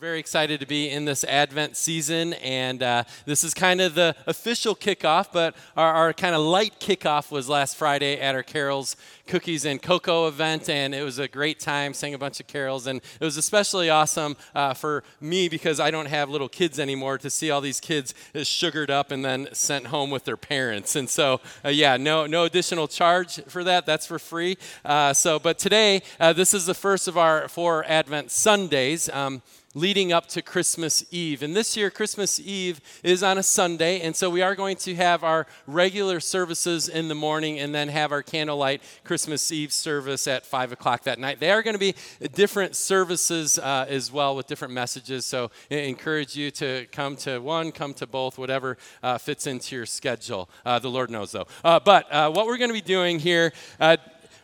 very 0.00 0.18
excited 0.18 0.60
to 0.60 0.66
be 0.66 0.90
in 0.90 1.06
this 1.06 1.24
Advent 1.24 1.74
season, 1.74 2.34
and 2.34 2.82
uh, 2.82 3.04
this 3.24 3.42
is 3.42 3.54
kind 3.54 3.80
of 3.80 3.94
the 3.94 4.14
official 4.26 4.76
kickoff, 4.76 5.28
but 5.32 5.56
our, 5.74 5.90
our 5.90 6.12
kind 6.12 6.34
of 6.34 6.42
light 6.42 6.78
kickoff 6.80 7.30
was 7.30 7.48
last 7.48 7.76
Friday 7.76 8.20
at 8.20 8.34
our 8.34 8.42
Carols 8.42 8.96
Cookies 9.26 9.64
and 9.64 9.80
Cocoa 9.80 10.28
event, 10.28 10.68
and 10.68 10.94
it 10.94 11.02
was 11.02 11.18
a 11.18 11.26
great 11.26 11.60
time, 11.60 11.94
sang 11.94 12.12
a 12.12 12.18
bunch 12.18 12.40
of 12.40 12.46
carols, 12.46 12.86
and 12.86 13.00
it 13.18 13.24
was 13.24 13.38
especially 13.38 13.88
awesome 13.88 14.36
uh, 14.54 14.74
for 14.74 15.02
me 15.18 15.48
because 15.48 15.80
I 15.80 15.90
don't 15.90 16.06
have 16.06 16.28
little 16.28 16.48
kids 16.50 16.78
anymore 16.78 17.16
to 17.16 17.30
see 17.30 17.50
all 17.50 17.62
these 17.62 17.80
kids 17.80 18.12
sugared 18.42 18.90
up 18.90 19.10
and 19.10 19.24
then 19.24 19.48
sent 19.52 19.86
home 19.86 20.10
with 20.10 20.24
their 20.24 20.36
parents. 20.36 20.94
And 20.94 21.08
so, 21.08 21.40
uh, 21.64 21.70
yeah, 21.70 21.96
no, 21.96 22.26
no 22.26 22.44
additional 22.44 22.86
charge 22.86 23.42
for 23.44 23.64
that, 23.64 23.86
that's 23.86 24.04
for 24.04 24.18
free. 24.18 24.58
Uh, 24.84 25.14
so, 25.14 25.38
but 25.38 25.58
today, 25.58 26.02
uh, 26.20 26.34
this 26.34 26.52
is 26.52 26.66
the 26.66 26.74
first 26.74 27.08
of 27.08 27.16
our 27.16 27.48
four 27.48 27.82
Advent 27.86 28.30
Sundays. 28.30 29.08
Um, 29.08 29.40
leading 29.76 30.10
up 30.10 30.26
to 30.26 30.40
Christmas 30.40 31.04
Eve. 31.10 31.42
And 31.42 31.54
this 31.54 31.76
year, 31.76 31.90
Christmas 31.90 32.40
Eve 32.40 32.80
is 33.02 33.22
on 33.22 33.36
a 33.36 33.42
Sunday, 33.42 34.00
and 34.00 34.16
so 34.16 34.30
we 34.30 34.40
are 34.40 34.54
going 34.54 34.76
to 34.78 34.94
have 34.94 35.22
our 35.22 35.46
regular 35.66 36.18
services 36.18 36.88
in 36.88 37.08
the 37.08 37.14
morning 37.14 37.58
and 37.58 37.74
then 37.74 37.88
have 37.88 38.10
our 38.10 38.22
candlelight 38.22 38.82
Christmas 39.04 39.52
Eve 39.52 39.70
service 39.70 40.26
at 40.26 40.46
5 40.46 40.72
o'clock 40.72 41.02
that 41.02 41.18
night. 41.18 41.40
They 41.40 41.50
are 41.50 41.62
going 41.62 41.74
to 41.74 41.78
be 41.78 41.94
different 42.32 42.74
services 42.74 43.58
uh, 43.58 43.84
as 43.86 44.10
well 44.10 44.34
with 44.34 44.46
different 44.46 44.72
messages, 44.72 45.26
so 45.26 45.50
I 45.70 45.74
encourage 45.74 46.34
you 46.34 46.50
to 46.52 46.86
come 46.90 47.14
to 47.16 47.38
one, 47.38 47.70
come 47.70 47.92
to 47.94 48.06
both, 48.06 48.38
whatever 48.38 48.78
uh, 49.02 49.18
fits 49.18 49.46
into 49.46 49.76
your 49.76 49.84
schedule. 49.84 50.48
Uh, 50.64 50.78
the 50.78 50.88
Lord 50.88 51.10
knows, 51.10 51.32
though. 51.32 51.46
Uh, 51.62 51.80
but 51.80 52.10
uh, 52.10 52.30
what 52.30 52.46
we're 52.46 52.56
going 52.56 52.70
to 52.70 52.74
be 52.74 52.80
doing 52.80 53.18
here 53.18 53.52
uh, 53.78 53.98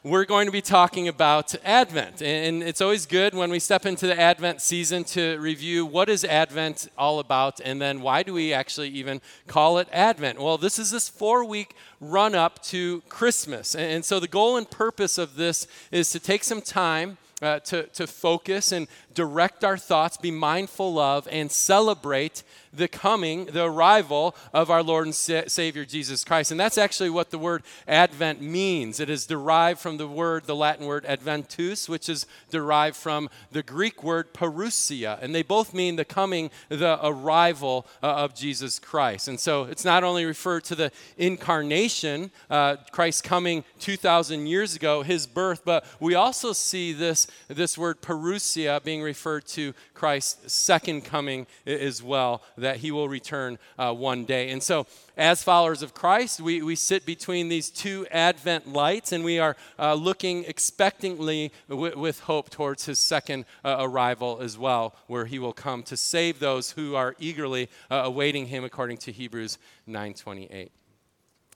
we're 0.04 0.24
going 0.24 0.46
to 0.46 0.52
be 0.52 0.60
talking 0.60 1.06
about 1.06 1.54
Advent. 1.64 2.22
And 2.22 2.60
it's 2.62 2.80
always 2.80 3.06
good 3.06 3.34
when 3.34 3.50
we 3.50 3.60
step 3.60 3.86
into 3.86 4.08
the 4.08 4.18
Advent 4.18 4.60
season 4.60 5.04
to 5.04 5.38
review 5.38 5.86
what 5.86 6.08
is 6.08 6.24
Advent 6.24 6.88
all 6.98 7.20
about 7.20 7.60
and 7.60 7.80
then 7.80 8.00
why 8.00 8.24
do 8.24 8.34
we 8.34 8.52
actually 8.52 8.88
even 8.88 9.20
call 9.46 9.78
it 9.78 9.86
Advent? 9.92 10.40
Well, 10.40 10.58
this 10.58 10.80
is 10.80 10.90
this 10.90 11.08
four 11.08 11.44
week 11.44 11.76
run 12.00 12.34
up 12.34 12.60
to 12.64 13.02
Christmas. 13.08 13.76
And 13.76 14.04
so 14.04 14.18
the 14.18 14.26
goal 14.26 14.56
and 14.56 14.68
purpose 14.68 15.18
of 15.18 15.36
this 15.36 15.68
is 15.92 16.10
to 16.10 16.18
take 16.18 16.44
some 16.44 16.62
time. 16.62 17.18
Uh, 17.40 17.58
to, 17.58 17.82
to 17.88 18.06
focus 18.06 18.70
and 18.70 18.86
direct 19.14 19.64
our 19.64 19.76
thoughts, 19.76 20.16
be 20.16 20.30
mindful 20.30 20.96
of, 20.96 21.26
and 21.28 21.50
celebrate 21.50 22.44
the 22.72 22.88
coming, 22.88 23.46
the 23.46 23.64
arrival 23.64 24.34
of 24.52 24.70
our 24.70 24.82
Lord 24.82 25.06
and 25.06 25.14
Sa- 25.14 25.42
Savior 25.46 25.84
Jesus 25.84 26.24
Christ. 26.24 26.50
And 26.50 26.58
that's 26.58 26.78
actually 26.78 27.10
what 27.10 27.30
the 27.30 27.38
word 27.38 27.62
Advent 27.86 28.40
means. 28.40 29.00
It 29.00 29.10
is 29.10 29.26
derived 29.26 29.80
from 29.80 29.96
the 29.96 30.08
word, 30.08 30.44
the 30.44 30.56
Latin 30.56 30.86
word 30.86 31.04
adventus, 31.06 31.88
which 31.88 32.08
is 32.08 32.26
derived 32.50 32.96
from 32.96 33.28
the 33.50 33.62
Greek 33.62 34.02
word 34.02 34.32
parousia. 34.32 35.20
And 35.20 35.34
they 35.34 35.42
both 35.42 35.74
mean 35.74 35.96
the 35.96 36.04
coming, 36.04 36.50
the 36.68 36.98
arrival 37.04 37.86
uh, 38.02 38.14
of 38.14 38.34
Jesus 38.34 38.78
Christ. 38.78 39.28
And 39.28 39.38
so 39.38 39.64
it's 39.64 39.84
not 39.84 40.04
only 40.04 40.24
referred 40.24 40.64
to 40.64 40.74
the 40.74 40.90
incarnation, 41.16 42.30
uh, 42.50 42.76
Christ 42.90 43.24
coming 43.24 43.64
2,000 43.80 44.46
years 44.46 44.74
ago, 44.74 45.02
his 45.02 45.26
birth, 45.26 45.62
but 45.64 45.84
we 46.00 46.14
also 46.14 46.52
see 46.52 46.92
this, 46.92 47.26
this 47.48 47.76
word 47.76 48.00
parousia 48.00 48.82
being 48.82 49.02
referred 49.02 49.46
to 49.48 49.74
Christ's 49.94 50.52
second 50.52 51.04
coming 51.04 51.46
as 51.66 52.02
well, 52.02 52.42
that 52.62 52.78
he 52.78 52.90
will 52.90 53.08
return 53.08 53.58
uh, 53.78 53.92
one 53.92 54.24
day. 54.24 54.50
And 54.50 54.62
so, 54.62 54.86
as 55.16 55.42
followers 55.42 55.82
of 55.82 55.94
Christ, 55.94 56.40
we, 56.40 56.62
we 56.62 56.74
sit 56.74 57.04
between 57.04 57.48
these 57.48 57.70
two 57.70 58.06
Advent 58.10 58.72
lights 58.72 59.12
and 59.12 59.22
we 59.22 59.38
are 59.38 59.56
uh, 59.78 59.94
looking 59.94 60.44
expectantly 60.44 61.52
w- 61.68 61.98
with 61.98 62.20
hope 62.20 62.50
towards 62.50 62.86
his 62.86 62.98
second 62.98 63.44
uh, 63.64 63.76
arrival 63.80 64.38
as 64.40 64.56
well, 64.56 64.94
where 65.06 65.26
he 65.26 65.38
will 65.38 65.52
come 65.52 65.82
to 65.84 65.96
save 65.96 66.38
those 66.38 66.72
who 66.72 66.94
are 66.94 67.14
eagerly 67.18 67.68
uh, 67.90 68.02
awaiting 68.04 68.46
him, 68.46 68.64
according 68.64 68.96
to 68.98 69.12
Hebrews 69.12 69.58
9:28. 69.88 70.70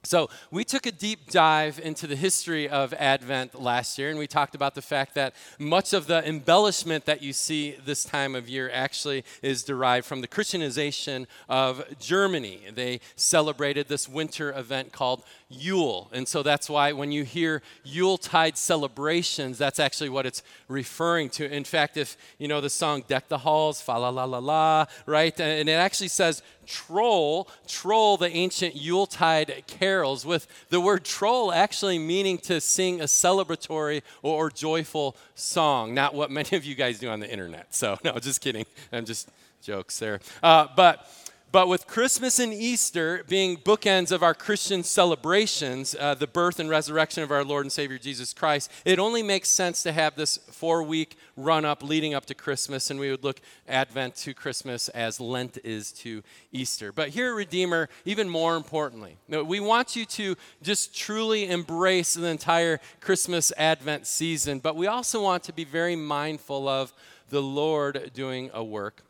So, 0.07 0.31
we 0.53 0.63
took 0.65 0.87
a 0.87 0.93
deep 0.93 1.33
dive 1.33 1.81
into 1.81 2.07
the 2.07 2.15
history 2.15 2.69
of 2.69 2.95
Advent 2.95 3.61
last 3.61 3.99
year, 3.99 4.09
and 4.09 4.17
we 4.21 4.29
talked 4.29 4.55
about 4.55 4.77
the 4.77 4.83
fact 4.83 5.17
that 5.17 5.35
much 5.59 5.93
of 5.93 6.07
the 6.07 6.27
embellishment 6.27 7.07
that 7.07 7.23
you 7.23 7.33
see 7.33 7.73
this 7.85 8.05
time 8.05 8.37
of 8.37 8.49
year 8.49 8.71
actually 8.73 9.25
is 9.43 9.65
derived 9.65 10.07
from 10.07 10.21
the 10.21 10.29
Christianization 10.29 11.27
of 11.49 11.83
Germany. 11.99 12.61
They 12.73 13.01
celebrated 13.17 13.89
this 13.89 14.09
winter 14.09 14.57
event 14.57 14.93
called 14.93 15.25
Yule. 15.49 16.11
And 16.13 16.27
so 16.27 16.43
that's 16.43 16.69
why 16.69 16.91
when 16.91 17.13
you 17.13 17.23
hear 17.23 17.63
Yuletide 17.85 18.59
celebrations, 18.59 19.59
that's 19.59 19.79
actually 19.79 20.09
what 20.09 20.27
it's 20.27 20.43
referring 20.67 21.31
to. 21.31 21.49
In 21.49 21.63
fact, 21.63 21.97
if 21.97 22.17
you 22.39 22.49
know 22.49 22.61
the 22.61 22.69
song 22.69 23.05
Deck 23.07 23.29
the 23.29 23.39
Halls, 23.39 23.81
fa 23.81 23.93
la 23.93 24.09
la 24.09 24.25
la 24.25 24.39
la, 24.39 24.87
right? 25.07 25.39
And 25.39 25.69
it 25.69 25.73
actually 25.73 26.09
says 26.09 26.43
troll, 26.67 27.49
troll 27.69 28.17
the 28.17 28.29
ancient 28.29 28.75
Yuletide 28.75 29.63
carols, 29.69 30.27
with 30.27 30.49
the 30.71 30.81
word 30.81 31.05
troll 31.05 31.53
actually 31.53 32.01
meaning 32.01 32.39
to 32.39 32.61
sing 32.61 33.01
a 33.01 33.05
celebratory 33.05 34.03
or, 34.23 34.51
joyful 34.51 35.17
song, 35.37 35.95
not 35.95 36.13
what 36.13 36.31
many 36.31 36.57
of 36.57 36.65
you 36.65 36.75
guys 36.75 36.99
do 36.99 37.09
on 37.09 37.21
the 37.21 37.31
internet. 37.31 37.73
So, 37.73 37.99
no, 38.05 38.19
just 38.19 38.41
kidding. 38.41 38.67
I'm 38.93 39.05
just 39.05 39.29
jokes 39.63 40.01
there. 40.01 40.19
Uh, 40.43 40.67
but 40.75 41.09
but 41.57 41.69
with 41.69 41.87
Christmas 41.87 42.39
and 42.39 42.53
Easter 42.53 43.25
being 43.29 43.57
bookends 43.57 44.13
of 44.13 44.23
our 44.23 44.35
Christian 44.35 44.83
celebrations, 44.83 45.97
uh, 45.99 46.13
the 46.13 46.27
birth 46.27 46.61
and 46.61 46.69
resurrection 46.69 47.23
of 47.23 47.31
our 47.31 47.43
Lord 47.43 47.65
and 47.65 47.73
Savior 47.73 47.97
Jesus 47.97 48.35
Christ, 48.35 48.71
it 48.85 48.99
only 48.99 49.23
makes 49.23 49.49
sense 49.49 49.83
to 49.85 49.93
have 49.93 50.17
this 50.17 50.37
four 50.37 50.83
week 50.83 51.17
run 51.35 51.65
up 51.65 51.83
leading 51.83 52.13
up 52.13 52.27
to 52.27 52.35
Christmas, 52.35 52.91
and 52.91 53.01
we 53.01 53.11
would 53.11 53.25
look 53.25 53.41
Advent 53.67 54.17
to 54.17 54.35
Christmas 54.35 54.91
as 54.91 55.19
Lent 55.19 55.57
is 55.65 55.93
to 55.93 56.23
Easter. 56.53 56.93
But 56.93 57.09
here 57.09 57.35
Redeemer, 57.35 57.89
even 58.05 58.29
more 58.29 58.55
importantly, 58.55 59.17
we 59.27 59.59
want 59.59 59.97
you 59.97 60.05
to 60.05 60.37
just 60.63 60.95
truly 60.95 61.49
embrace 61.49 62.13
the 62.13 62.27
entire 62.27 62.81
Christmas 63.01 63.51
Advent 63.57 64.07
season, 64.07 64.59
but 64.59 64.77
we 64.77 64.89
also 64.89 65.23
want 65.23 65.43
to 65.45 65.55
be 65.55 65.65
very 65.65 65.97
mindful 65.97 66.69
of 66.69 66.93
the 67.31 67.41
Lord 67.41 68.11
doing 68.13 68.51
a 68.53 68.63
work 68.63 69.01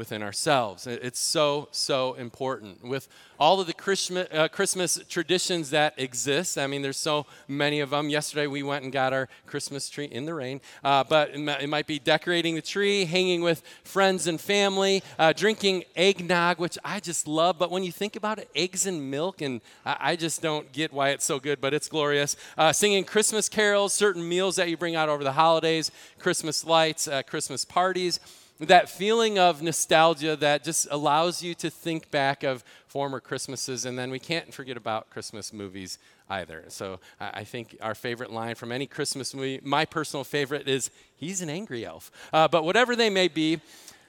within 0.00 0.22
ourselves. 0.22 0.86
It's 0.86 1.20
so, 1.20 1.68
so 1.72 2.14
important. 2.14 2.82
With 2.82 3.06
all 3.38 3.60
of 3.60 3.66
the 3.66 3.74
Christmas, 3.74 4.26
uh, 4.32 4.48
Christmas 4.48 4.98
traditions 5.10 5.68
that 5.70 5.92
exist, 5.98 6.56
I 6.56 6.66
mean, 6.66 6.80
there's 6.80 6.96
so 6.96 7.26
many 7.46 7.80
of 7.80 7.90
them. 7.90 8.08
Yesterday 8.08 8.46
we 8.46 8.62
went 8.62 8.82
and 8.82 8.90
got 8.90 9.12
our 9.12 9.28
Christmas 9.44 9.90
tree 9.90 10.06
in 10.06 10.24
the 10.24 10.32
rain, 10.32 10.62
uh, 10.82 11.04
but 11.04 11.32
it 11.34 11.68
might 11.68 11.86
be 11.86 11.98
decorating 11.98 12.54
the 12.54 12.62
tree, 12.62 13.04
hanging 13.04 13.42
with 13.42 13.62
friends 13.84 14.26
and 14.26 14.40
family, 14.40 15.02
uh, 15.18 15.34
drinking 15.34 15.84
eggnog, 15.94 16.58
which 16.58 16.78
I 16.82 16.98
just 16.98 17.28
love. 17.28 17.58
But 17.58 17.70
when 17.70 17.84
you 17.84 17.92
think 17.92 18.16
about 18.16 18.38
it, 18.38 18.48
eggs 18.56 18.86
and 18.86 19.10
milk, 19.10 19.42
and 19.42 19.60
I, 19.84 20.16
just 20.16 20.40
don't 20.40 20.72
get 20.72 20.94
why 20.94 21.10
it's 21.10 21.26
so 21.26 21.38
good, 21.38 21.60
but 21.60 21.74
it's 21.74 21.88
glorious. 21.88 22.36
Uh, 22.56 22.72
singing 22.72 23.04
Christmas 23.04 23.50
carols, 23.50 23.92
certain 23.92 24.26
meals 24.26 24.56
that 24.56 24.70
you 24.70 24.78
bring 24.78 24.96
out 24.96 25.10
over 25.10 25.22
the 25.22 25.32
holidays, 25.32 25.90
Christmas 26.18 26.64
lights, 26.64 27.06
uh, 27.06 27.22
Christmas 27.22 27.66
parties 27.66 28.18
that 28.60 28.90
feeling 28.90 29.38
of 29.38 29.62
nostalgia 29.62 30.36
that 30.36 30.64
just 30.64 30.86
allows 30.90 31.42
you 31.42 31.54
to 31.54 31.70
think 31.70 32.10
back 32.10 32.42
of 32.42 32.62
former 32.86 33.18
Christmases. 33.18 33.86
And 33.86 33.98
then 33.98 34.10
we 34.10 34.18
can't 34.18 34.52
forget 34.52 34.76
about 34.76 35.08
Christmas 35.10 35.52
movies 35.52 35.98
either. 36.28 36.64
So 36.68 37.00
I 37.18 37.44
think 37.44 37.76
our 37.80 37.94
favorite 37.94 38.30
line 38.30 38.54
from 38.54 38.70
any 38.70 38.86
Christmas 38.86 39.34
movie, 39.34 39.60
my 39.62 39.84
personal 39.84 40.24
favorite, 40.24 40.68
is 40.68 40.90
He's 41.16 41.42
an 41.42 41.50
angry 41.50 41.84
elf. 41.84 42.10
Uh, 42.32 42.48
but 42.48 42.64
whatever 42.64 42.96
they 42.96 43.10
may 43.10 43.28
be, 43.28 43.60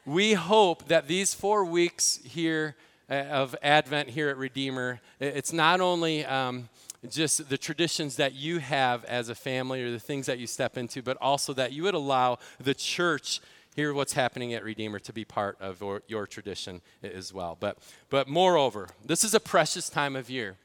we 0.05 0.33
hope 0.33 0.87
that 0.87 1.07
these 1.07 1.33
four 1.33 1.65
weeks 1.65 2.19
here 2.23 2.75
uh, 3.09 3.15
of 3.15 3.55
Advent 3.61 4.09
here 4.09 4.29
at 4.29 4.37
Redeemer, 4.37 4.99
it's 5.19 5.53
not 5.53 5.81
only. 5.81 6.25
Um, 6.25 6.69
just 7.09 7.49
the 7.49 7.57
traditions 7.57 8.17
that 8.17 8.35
you 8.35 8.59
have 8.59 9.03
as 9.05 9.29
a 9.29 9.33
family 9.33 9.81
or 9.81 9.89
the 9.89 9.99
things 9.99 10.27
that 10.27 10.37
you 10.37 10.45
step 10.45 10.77
into, 10.77 11.01
but 11.01 11.17
also 11.19 11.51
that 11.51 11.71
you 11.71 11.81
would 11.81 11.95
allow 11.95 12.37
the 12.59 12.75
church 12.75 13.41
hear 13.75 13.93
what's 13.93 14.13
happening 14.13 14.53
at 14.53 14.63
Redeemer 14.63 14.99
to 14.99 15.13
be 15.13 15.25
part 15.25 15.57
of 15.59 15.81
your, 15.81 16.01
your 16.07 16.27
tradition 16.27 16.81
as 17.03 17.33
well. 17.33 17.57
But, 17.59 17.77
but 18.09 18.27
moreover, 18.27 18.89
this 19.05 19.23
is 19.23 19.33
a 19.33 19.39
precious 19.39 19.89
time 19.89 20.15
of 20.15 20.29
year. 20.29 20.57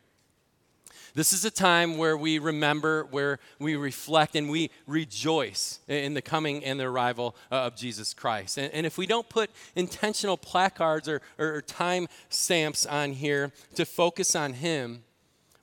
This 1.14 1.32
is 1.32 1.46
a 1.46 1.50
time 1.50 1.96
where 1.96 2.14
we 2.14 2.38
remember, 2.38 3.04
where 3.10 3.38
we 3.58 3.74
reflect, 3.74 4.36
and 4.36 4.50
we 4.50 4.70
rejoice 4.86 5.80
in 5.88 6.12
the 6.12 6.20
coming 6.20 6.62
and 6.62 6.78
the 6.78 6.84
arrival 6.84 7.34
uh, 7.50 7.62
of 7.62 7.74
Jesus 7.74 8.12
Christ. 8.12 8.58
And, 8.58 8.70
and 8.74 8.84
if 8.84 8.98
we 8.98 9.06
don't 9.06 9.26
put 9.26 9.50
intentional 9.74 10.36
placards 10.36 11.08
or, 11.08 11.22
or 11.38 11.62
time 11.62 12.08
stamps 12.28 12.84
on 12.84 13.12
here 13.12 13.50
to 13.76 13.86
focus 13.86 14.36
on 14.36 14.52
Him, 14.52 15.04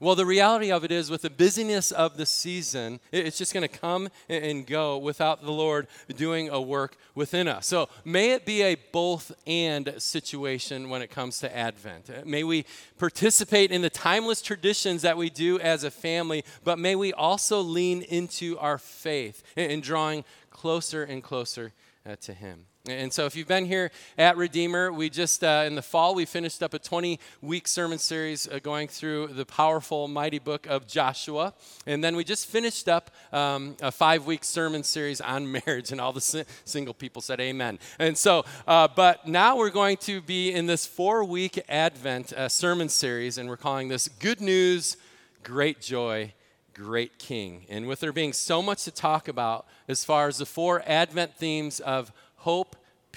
well, 0.04 0.16
the 0.16 0.26
reality 0.26 0.72
of 0.72 0.84
it 0.84 0.92
is, 0.92 1.10
with 1.10 1.22
the 1.22 1.30
busyness 1.30 1.92
of 1.92 2.18
the 2.18 2.26
season, 2.26 3.00
it's 3.12 3.38
just 3.38 3.54
going 3.54 3.68
to 3.68 3.80
come 3.80 4.10
and 4.28 4.68
go 4.68 4.98
without 4.98 5.42
the 5.42 5.52
Lord 5.52 5.88
doing 6.16 6.50
a 6.50 6.62
work 6.62 6.98
within 7.16 7.48
us. 7.48 7.66
So 7.66 7.90
may 8.04 8.32
it 8.32 8.46
be 8.46 8.62
a 8.64 8.76
both 8.92 9.32
and 9.48 9.94
situation 9.98 10.90
when 10.90 11.02
it 11.02 11.10
comes 11.10 11.40
to 11.40 11.56
Advent. 11.56 12.28
May 12.28 12.44
we 12.44 12.66
participate 12.98 13.72
in 13.72 13.82
the 13.82 13.90
timeless 13.90 14.42
traditions 14.42 15.02
that 15.04 15.18
we 15.18 15.30
do 15.30 15.60
as 15.60 15.84
a 15.84 15.92
family, 15.92 16.44
but 16.64 16.78
may 16.78 16.96
we 16.96 17.14
also 17.14 17.62
lean 17.62 18.02
into 18.02 18.58
our 18.60 18.78
faith 18.78 19.42
in 19.56 19.82
drawing 19.82 20.26
closer 20.50 21.04
and 21.04 21.24
closer 21.24 21.72
uh, 22.06 22.16
to 22.18 22.34
Him. 22.34 22.66
And 22.86 23.14
so, 23.14 23.26
if 23.26 23.38
you've 23.38 23.48
been 23.48 23.66
here 23.66 23.92
at 24.18 24.36
Redeemer, 24.36 24.92
we 24.92 25.10
just, 25.10 25.42
uh, 25.42 25.64
in 25.66 25.76
the 25.76 25.82
fall, 25.82 26.14
we 26.14 26.26
finished 26.26 26.62
up 26.62 26.74
a 26.74 26.80
20 26.80 27.18
week 27.42 27.66
sermon 27.66 27.98
series 27.98 28.46
uh, 28.46 28.60
going 28.62 28.90
through 28.90 29.28
the 29.28 29.46
powerful, 29.46 30.10
mighty 30.10 30.38
book 30.38 30.68
of 30.68 30.86
Joshua. 30.86 31.54
And 31.88 32.04
then 32.04 32.18
we 32.18 32.26
just 32.26 32.46
finished 32.46 32.90
up 32.90 33.10
um, 33.32 33.78
a 33.82 33.90
five 33.90 34.26
week 34.26 34.44
sermon 34.44 34.84
series 34.84 35.22
on 35.22 35.50
marriage, 35.66 35.94
and 35.94 36.02
all 36.02 36.12
the 36.12 36.20
si- 36.20 36.44
single 36.66 36.94
people 36.94 37.22
said 37.22 37.40
amen. 37.40 37.80
And 38.00 38.18
so, 38.18 38.44
uh, 38.68 38.90
but 38.94 39.26
now 39.26 39.56
we're 39.56 39.70
going 39.70 39.96
to 40.00 40.20
be 40.20 40.52
in 40.52 40.66
this 40.66 40.86
four 40.86 41.24
week 41.24 41.64
Advent 41.70 42.34
uh, 42.34 42.50
sermon 42.50 42.90
series, 42.90 43.38
and 43.38 43.48
we're 43.48 43.56
calling 43.56 43.88
this 43.88 44.10
Good 44.10 44.42
News, 44.42 44.98
Great 45.42 45.80
Joy, 45.80 46.34
Great 46.74 47.18
King. 47.18 47.66
And 47.70 47.88
with 47.88 48.02
there 48.02 48.12
being 48.12 48.34
so 48.34 48.62
much 48.62 48.84
to 48.84 48.92
talk 48.92 49.30
about 49.30 49.68
as 49.88 50.04
far 50.04 50.28
as 50.28 50.40
the 50.40 50.46
four 50.46 50.84
Advent 50.86 51.38
themes 51.38 51.80
of 51.80 52.12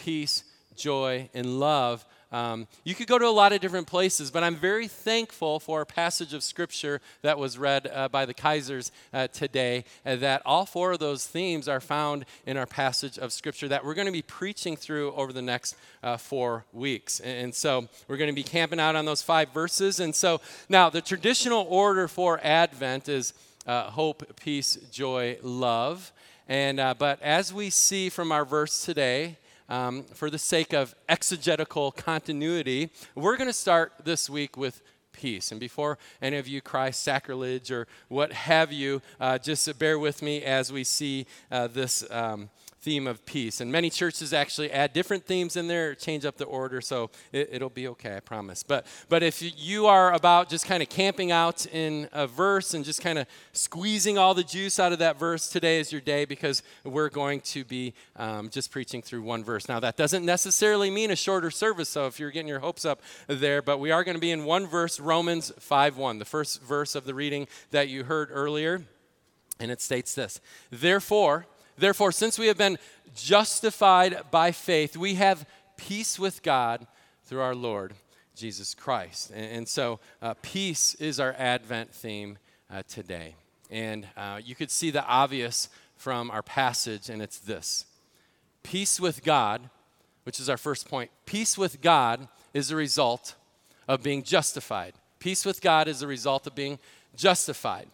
peace, 0.06 0.44
joy, 0.76 1.29
and 1.35 1.58
love. 1.58 2.06
Um, 2.31 2.69
you 2.85 2.94
could 2.94 3.08
go 3.08 3.19
to 3.19 3.26
a 3.26 3.29
lot 3.29 3.53
of 3.53 3.61
different 3.61 3.88
places, 3.88 4.31
but 4.31 4.44
I'm 4.44 4.55
very 4.55 4.87
thankful 4.87 5.58
for 5.58 5.81
a 5.81 5.87
passage 5.87 6.32
of 6.32 6.44
scripture 6.44 7.00
that 7.23 7.41
was 7.41 7.58
read 7.58 7.91
uh, 7.93 8.08
by 8.08 8.25
the 8.25 8.32
Kaisers 8.32 8.93
uh, 9.12 9.26
today, 9.26 9.85
uh, 10.05 10.14
that 10.14 10.43
all 10.47 10.64
four 10.64 10.93
of 10.93 11.00
those 11.00 11.26
themes 11.26 11.67
are 11.67 11.81
found 11.81 12.25
in 12.47 12.56
our 12.56 12.67
passage 12.67 13.19
of 13.19 13.32
scripture 13.32 13.67
that 13.67 13.85
we're 13.85 13.94
going 13.94 14.06
to 14.06 14.12
be 14.12 14.23
preaching 14.23 14.76
through 14.76 15.12
over 15.14 15.32
the 15.32 15.43
next 15.43 15.75
uh, 16.05 16.17
four 16.17 16.64
weeks. 16.73 17.19
And, 17.19 17.47
and 17.47 17.52
so 17.52 17.88
we're 18.06 18.17
going 18.17 18.31
to 18.31 18.35
be 18.37 18.44
camping 18.44 18.79
out 18.79 18.94
on 18.94 19.06
those 19.06 19.23
five 19.23 19.52
verses. 19.52 19.99
And 19.99 20.14
so 20.14 20.41
now 20.69 20.88
the 20.88 21.00
traditional 21.00 21.67
order 21.69 22.06
for 22.06 22.38
Advent 22.44 23.09
is 23.09 23.35
uh, 23.67 23.91
hope, 23.91 24.23
peace, 24.37 24.76
joy, 24.93 25.38
love. 25.43 26.12
And, 26.49 26.79
uh, 26.79 26.94
but 26.97 27.20
as 27.23 27.52
we 27.52 27.70
see 27.70 28.09
from 28.09 28.31
our 28.31 28.44
verse 28.44 28.85
today, 28.85 29.38
um, 29.68 30.04
for 30.04 30.30
the 30.30 30.38
sake 30.38 30.72
of 30.72 30.94
exegetical 31.08 31.92
continuity, 31.92 32.90
we're 33.14 33.36
going 33.36 33.48
to 33.48 33.52
start 33.52 33.92
this 34.04 34.30
week 34.30 34.56
with 34.56 34.82
peace. 35.12 35.50
And 35.50 35.58
before 35.58 35.98
any 36.20 36.36
of 36.36 36.46
you 36.46 36.60
cry 36.60 36.90
sacrilege 36.90 37.70
or 37.70 37.86
what 38.08 38.32
have 38.32 38.72
you, 38.72 39.02
uh, 39.20 39.38
just 39.38 39.78
bear 39.78 39.98
with 39.98 40.22
me 40.22 40.42
as 40.42 40.72
we 40.72 40.84
see 40.84 41.26
uh, 41.50 41.66
this. 41.66 42.08
Um, 42.10 42.50
theme 42.87 43.09
of 43.09 43.27
peace. 43.27 43.61
And 43.61 43.73
many 43.73 43.91
churches 43.91 44.33
actually 44.33 44.71
add 44.71 44.93
different 44.93 45.27
themes 45.27 45.56
in 45.56 45.67
there, 45.67 45.93
change 45.97 46.25
up 46.25 46.37
the 46.37 46.44
order, 46.44 46.81
so 46.81 47.11
it, 47.33 47.61
will 47.61 47.69
be 47.69 47.88
okay, 47.88 48.17
I 48.17 48.21
promise. 48.21 48.62
But, 48.62 48.87
but 49.09 49.25
if 49.25 49.43
you 49.61 49.87
are 49.87 50.15
about 50.15 50.49
just 50.49 50.67
kind 50.67 50.85
of 50.85 50.88
camping 50.88 51.33
out 51.33 51.67
in 51.67 52.09
a 52.12 52.29
verse 52.29 52.75
and 52.75 52.85
just 52.85 53.00
kind 53.00 53.19
of 53.19 53.27
squeezing 53.53 54.19
all 54.19 54.35
the 54.35 54.44
juice 54.44 54.79
out 54.79 54.93
of 54.93 55.00
that 55.00 55.19
verse, 55.19 55.49
today 55.49 55.81
is 55.81 55.91
your 55.91 56.00
day 56.00 56.27
because 56.27 56.62
we're 56.85 57.09
going 57.09 57.41
to 57.41 57.65
be 57.65 57.93
um, 58.15 58.50
just 58.50 58.71
preaching 58.71 59.03
through 59.03 59.23
one 59.23 59.43
verse. 59.43 59.69
Now, 59.69 59.81
that 59.81 59.97
doesn't 59.97 60.25
necessarily 60.25 60.88
mean 60.88 61.11
a 61.11 61.17
shorter 61.17 61.50
service, 61.50 61.88
so 61.88 62.06
if 62.06 62.21
you're 62.21 62.31
getting 62.31 62.47
your 62.47 62.61
hopes 62.61 62.85
up 62.85 63.03
there, 63.27 63.62
but 63.62 63.79
we 63.79 63.91
are 63.91 64.05
going 64.05 64.15
to 64.15 64.21
be 64.21 64.31
in 64.31 64.44
one 64.44 64.65
verse, 64.65 65.00
Romans 65.00 65.53
5 65.59 65.97
1, 65.97 66.21
the 66.21 66.25
first 66.25 66.62
verse 66.62 66.94
of 66.94 67.05
the 67.05 67.15
reading 67.15 67.49
that 67.73 67.88
you 67.88 68.05
heard 68.05 68.29
earlier. 68.31 68.85
And 69.59 69.73
it 69.73 69.81
states 69.81 70.15
this 70.15 70.41
Therefore, 70.71 71.47
Therefore, 71.78 72.12
since 72.12 72.38
we 72.38 72.46
have 72.46 72.58
been 72.58 72.78
justified 73.14 74.23
by 74.31 74.52
faith, 74.52 74.96
we 74.96 75.14
have 75.14 75.46
peace 75.76 76.19
with 76.19 76.43
God 76.43 76.87
through 77.25 77.40
our 77.40 77.55
Lord 77.55 77.94
Jesus 78.34 78.75
Christ. 78.75 79.31
And, 79.34 79.44
and 79.44 79.69
so, 79.69 80.00
uh, 80.23 80.34
peace 80.43 80.94
is 80.96 81.20
our 81.20 81.34
Advent 81.38 81.93
theme 81.93 82.38
uh, 82.70 82.82
today. 82.88 83.34
And 83.70 84.06
uh, 84.17 84.40
you 84.44 84.55
could 84.55 84.70
see 84.70 84.90
the 84.90 85.05
obvious 85.05 85.69
from 85.96 86.31
our 86.31 86.43
passage, 86.43 87.08
and 87.08 87.20
it's 87.23 87.38
this 87.38 87.87
Peace 88.62 89.00
with 89.00 89.23
God, 89.23 89.62
which 90.25 90.40
is 90.40 90.49
our 90.49 90.56
first 90.56 90.88
point, 90.88 91.11
peace 91.25 91.56
with 91.56 91.81
God 91.81 92.28
is 92.52 92.70
a 92.70 92.76
result 92.76 93.34
of 93.88 94.02
being 94.02 94.23
justified. 94.23 94.94
Peace 95.19 95.44
with 95.44 95.61
God 95.61 95.88
is 95.88 96.02
a 96.02 96.06
result 96.06 96.46
of 96.46 96.55
being 96.55 96.78
justified. 97.17 97.87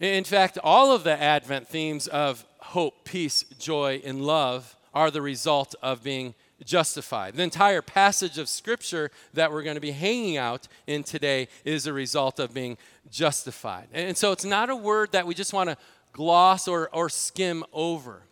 In 0.00 0.24
fact, 0.24 0.58
all 0.64 0.92
of 0.92 1.04
the 1.04 1.20
Advent 1.20 1.68
themes 1.68 2.08
of 2.08 2.44
hope, 2.62 3.04
peace, 3.04 3.44
joy, 3.58 4.00
and 4.04 4.22
love 4.22 4.76
are 4.94 5.10
the 5.10 5.22
result 5.22 5.74
of 5.82 6.02
being 6.02 6.34
justified. 6.64 7.34
The 7.34 7.42
entire 7.42 7.82
passage 7.82 8.38
of 8.38 8.48
Scripture 8.48 9.10
that 9.34 9.50
we're 9.50 9.62
going 9.62 9.76
to 9.76 9.80
be 9.80 9.92
hanging 9.92 10.36
out 10.36 10.68
in 10.86 11.02
today 11.02 11.48
is 11.64 11.86
a 11.86 11.92
result 11.92 12.38
of 12.38 12.52
being 12.52 12.76
justified. 13.10 13.88
And 13.92 14.16
so 14.16 14.32
it's 14.32 14.44
not 14.44 14.70
a 14.70 14.76
word 14.76 15.12
that 15.12 15.26
we 15.26 15.34
just 15.34 15.52
want 15.52 15.70
to 15.70 15.76
gloss 16.12 16.68
or, 16.68 16.88
or 16.92 17.08
skim 17.08 17.64
over. 17.72 18.22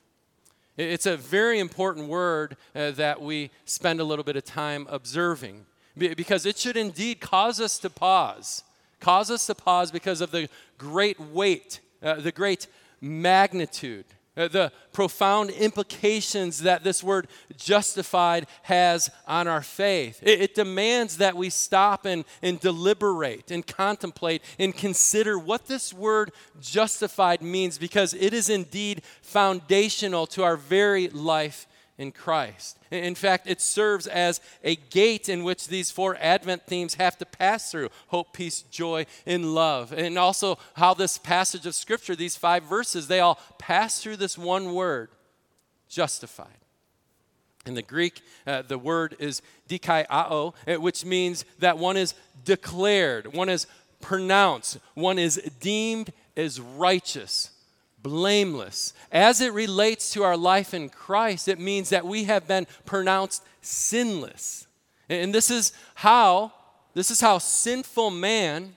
It's 0.77 1.07
a 1.07 1.17
very 1.17 1.59
important 1.59 2.09
word 2.09 2.57
uh, 2.75 2.93
that 2.93 3.21
we 3.21 3.51
spend 3.65 4.01
a 4.01 4.05
little 4.05 4.25
bit 4.25 4.37
of 4.37 4.45
time 4.45 4.87
observing 4.89 5.67
because 5.97 6.47
it 6.47 6.57
should 6.57 6.77
indeed 6.77 7.21
cause 7.21 7.61
us 7.61 7.79
to 7.81 7.91
pause. 7.91 8.63
Cause 9.01 9.31
us 9.31 9.47
to 9.47 9.55
pause 9.55 9.91
because 9.91 10.21
of 10.21 10.31
the 10.31 10.49
great 10.77 11.19
weight, 11.19 11.81
uh, 12.03 12.15
the 12.15 12.31
great 12.31 12.69
magnitude 13.01 14.05
Uh, 14.39 14.47
the 14.47 14.73
profound 14.93 15.51
implications 15.51 16.61
that 16.61 16.85
this 16.85 17.03
word 17.03 17.27
justified 17.57 18.47
has 18.63 19.11
on 19.27 19.49
our 19.49 19.63
faith. 19.63 20.21
It, 20.23 20.41
it, 20.41 20.55
demands 20.55 21.17
that 21.17 21.37
we 21.37 21.51
stop 21.51 22.07
and, 22.07 22.25
and 22.41 22.61
deliberate 22.61 23.51
and 23.51 23.67
contemplate 23.67 24.43
and 24.59 24.73
consider 24.75 25.39
what 25.39 25.67
this 25.67 25.93
word 25.93 26.31
justified 26.61 27.43
means 27.43 27.79
because 27.79 28.15
it 28.15 28.33
is 28.33 28.49
indeed 28.49 29.03
foundational 29.23 30.27
to 30.29 30.45
our 30.45 30.57
very 30.57 31.09
life 31.09 31.67
in 31.99 32.13
Christ. 32.13 32.79
In 32.93 33.17
fact, 33.17 33.49
it 33.49 33.61
serves 33.61 34.07
as 34.07 34.41
a 34.63 34.77
gate 34.77 35.29
in 35.29 35.43
which 35.43 35.67
these 35.67 35.91
four 35.91 36.17
Advent 36.21 36.65
themes 36.65 36.95
have 36.95 37.19
to 37.19 37.27
pass 37.27 37.71
through 37.71 37.91
hope, 38.07 38.33
peace, 38.33 38.63
joy, 38.63 39.05
and 39.27 39.53
love. 39.53 39.93
And 39.93 40.17
also, 40.17 40.59
how 40.75 40.95
this 40.95 41.19
passage 41.19 41.67
of 41.67 41.75
Scripture, 41.75 42.15
these 42.15 42.37
five 42.37 42.63
verses, 42.63 43.09
they 43.09 43.21
all 43.21 43.41
pass 43.59 44.01
through 44.01 44.17
this 44.17 44.39
one 44.39 44.75
word 44.75 45.11
justified. 45.89 46.47
In 47.67 47.75
the 47.75 47.83
Greek, 47.83 48.23
uh, 48.47 48.63
the 48.63 48.79
word 48.79 49.17
is 49.19 49.43
dikaiao, 49.69 50.55
uh, 50.67 50.81
which 50.81 51.05
means 51.05 51.45
that 51.59 51.79
one 51.79 51.97
is 51.97 52.15
declared, 52.45 53.35
one 53.35 53.49
is 53.49 53.67
pronounced, 54.01 54.79
one 54.95 55.19
is 55.19 55.37
deemed 55.61 56.13
as 56.37 56.61
righteous 56.61 57.51
blameless. 58.03 58.93
As 59.11 59.41
it 59.41 59.53
relates 59.53 60.13
to 60.13 60.23
our 60.23 60.37
life 60.37 60.75
in 60.75 60.89
Christ, 60.89 61.49
it 61.49 61.59
means 61.59 61.91
that 61.91 62.07
we 62.07 62.25
have 62.25 62.47
been 62.47 62.67
pronounced 62.85 63.43
sinless. 63.61 64.67
And 65.09 65.35
this 65.35 65.51
is 65.51 65.73
how 65.97 66.53
this 66.95 67.11
is 67.11 67.21
how 67.21 67.39
sinful 67.39 68.11
man 68.11 68.77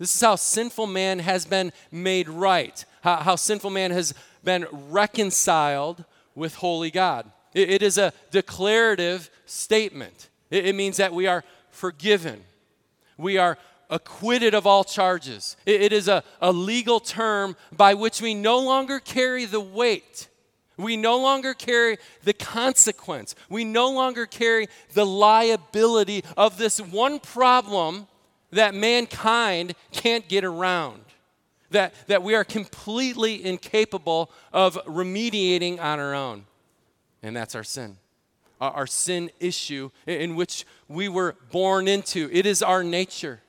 this 0.00 0.14
is 0.14 0.20
how 0.22 0.36
sinful 0.36 0.86
man 0.86 1.18
has 1.18 1.44
been 1.44 1.72
made 1.92 2.26
right. 2.26 2.84
How, 3.02 3.16
how 3.16 3.36
sinful 3.36 3.68
man 3.68 3.90
has 3.90 4.14
been 4.42 4.66
reconciled 4.72 6.06
with 6.34 6.54
holy 6.54 6.90
God. 6.90 7.30
it, 7.52 7.68
it 7.68 7.82
is 7.82 7.98
a 7.98 8.14
declarative 8.30 9.28
statement. 9.44 10.30
It, 10.50 10.68
it 10.68 10.74
means 10.74 10.96
that 10.96 11.12
we 11.12 11.26
are 11.26 11.44
forgiven. 11.70 12.42
We 13.18 13.36
are 13.36 13.58
acquitted 13.90 14.54
of 14.54 14.66
all 14.66 14.84
charges. 14.84 15.56
it 15.66 15.92
is 15.92 16.08
a, 16.08 16.22
a 16.40 16.52
legal 16.52 17.00
term 17.00 17.56
by 17.76 17.92
which 17.92 18.22
we 18.22 18.32
no 18.32 18.58
longer 18.58 19.00
carry 19.00 19.44
the 19.44 19.60
weight. 19.60 20.28
We 20.80 20.96
no 20.96 21.18
longer 21.18 21.52
carry 21.52 21.98
the 22.22 22.32
consequence. 22.32 23.34
We 23.48 23.64
no 23.64 23.90
longer 23.90 24.26
carry 24.26 24.68
the 24.94 25.04
liability 25.04 26.24
of 26.36 26.56
this 26.56 26.80
one 26.80 27.18
problem 27.18 28.06
that 28.50 28.74
mankind 28.74 29.74
can't 29.92 30.26
get 30.28 30.44
around. 30.44 31.02
That, 31.70 31.94
that 32.08 32.24
we 32.24 32.34
are 32.34 32.42
completely 32.42 33.44
incapable 33.44 34.30
of 34.52 34.74
remediating 34.86 35.80
on 35.80 36.00
our 36.00 36.14
own. 36.14 36.46
And 37.22 37.36
that's 37.36 37.54
our 37.54 37.62
sin. 37.62 37.96
Our, 38.60 38.72
our 38.72 38.86
sin 38.88 39.30
issue 39.38 39.90
in 40.04 40.34
which 40.34 40.66
we 40.88 41.08
were 41.08 41.36
born 41.52 41.86
into. 41.86 42.28
It 42.32 42.44
is 42.44 42.60
our 42.60 42.82
nature. 42.82 43.40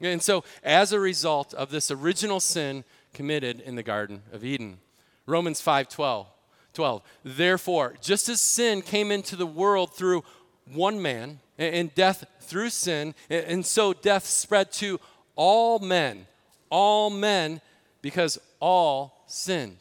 And 0.00 0.22
so, 0.22 0.44
as 0.62 0.92
a 0.92 1.00
result 1.00 1.54
of 1.54 1.70
this 1.70 1.90
original 1.90 2.40
sin 2.40 2.84
committed 3.14 3.60
in 3.60 3.76
the 3.76 3.82
Garden 3.82 4.22
of 4.32 4.44
Eden, 4.44 4.78
Romans 5.24 5.60
5 5.60 5.88
12, 5.88 6.26
12 6.74 7.02
therefore, 7.24 7.94
just 8.00 8.28
as 8.28 8.40
sin 8.40 8.82
came 8.82 9.10
into 9.10 9.36
the 9.36 9.46
world 9.46 9.94
through 9.94 10.22
one 10.72 11.00
man, 11.00 11.40
and 11.58 11.94
death 11.94 12.24
through 12.40 12.70
sin, 12.70 13.14
and 13.30 13.64
so 13.64 13.92
death 13.92 14.26
spread 14.26 14.70
to 14.72 15.00
all 15.34 15.78
men, 15.78 16.26
all 16.70 17.08
men, 17.08 17.60
because 18.02 18.38
all 18.60 19.24
sinned. 19.26 19.78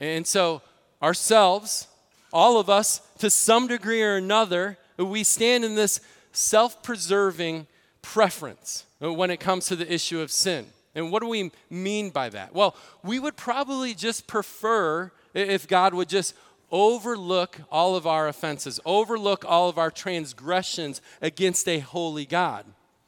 And 0.00 0.26
so, 0.26 0.62
ourselves, 1.02 1.88
all 2.32 2.58
of 2.58 2.70
us, 2.70 3.00
to 3.18 3.30
some 3.30 3.66
degree 3.66 4.02
or 4.02 4.16
another, 4.16 4.78
we 4.96 5.24
stand 5.24 5.64
in 5.64 5.74
this 5.74 6.00
self 6.32 6.82
preserving 6.82 7.66
preference 8.02 8.84
when 9.00 9.30
it 9.30 9.38
comes 9.40 9.66
to 9.66 9.76
the 9.76 9.92
issue 9.92 10.20
of 10.20 10.30
sin. 10.30 10.66
And 10.94 11.12
what 11.12 11.22
do 11.22 11.28
we 11.28 11.52
mean 11.70 12.10
by 12.10 12.28
that? 12.30 12.54
Well, 12.54 12.74
we 13.02 13.18
would 13.18 13.36
probably 13.36 13.94
just 13.94 14.26
prefer 14.26 15.12
if 15.34 15.68
God 15.68 15.94
would 15.94 16.08
just 16.08 16.34
overlook 16.70 17.60
all 17.70 17.96
of 17.96 18.06
our 18.06 18.28
offenses, 18.28 18.80
overlook 18.84 19.44
all 19.46 19.68
of 19.68 19.78
our 19.78 19.90
transgressions 19.90 21.00
against 21.22 21.68
a 21.68 21.78
holy 21.78 22.26
God. 22.26 22.64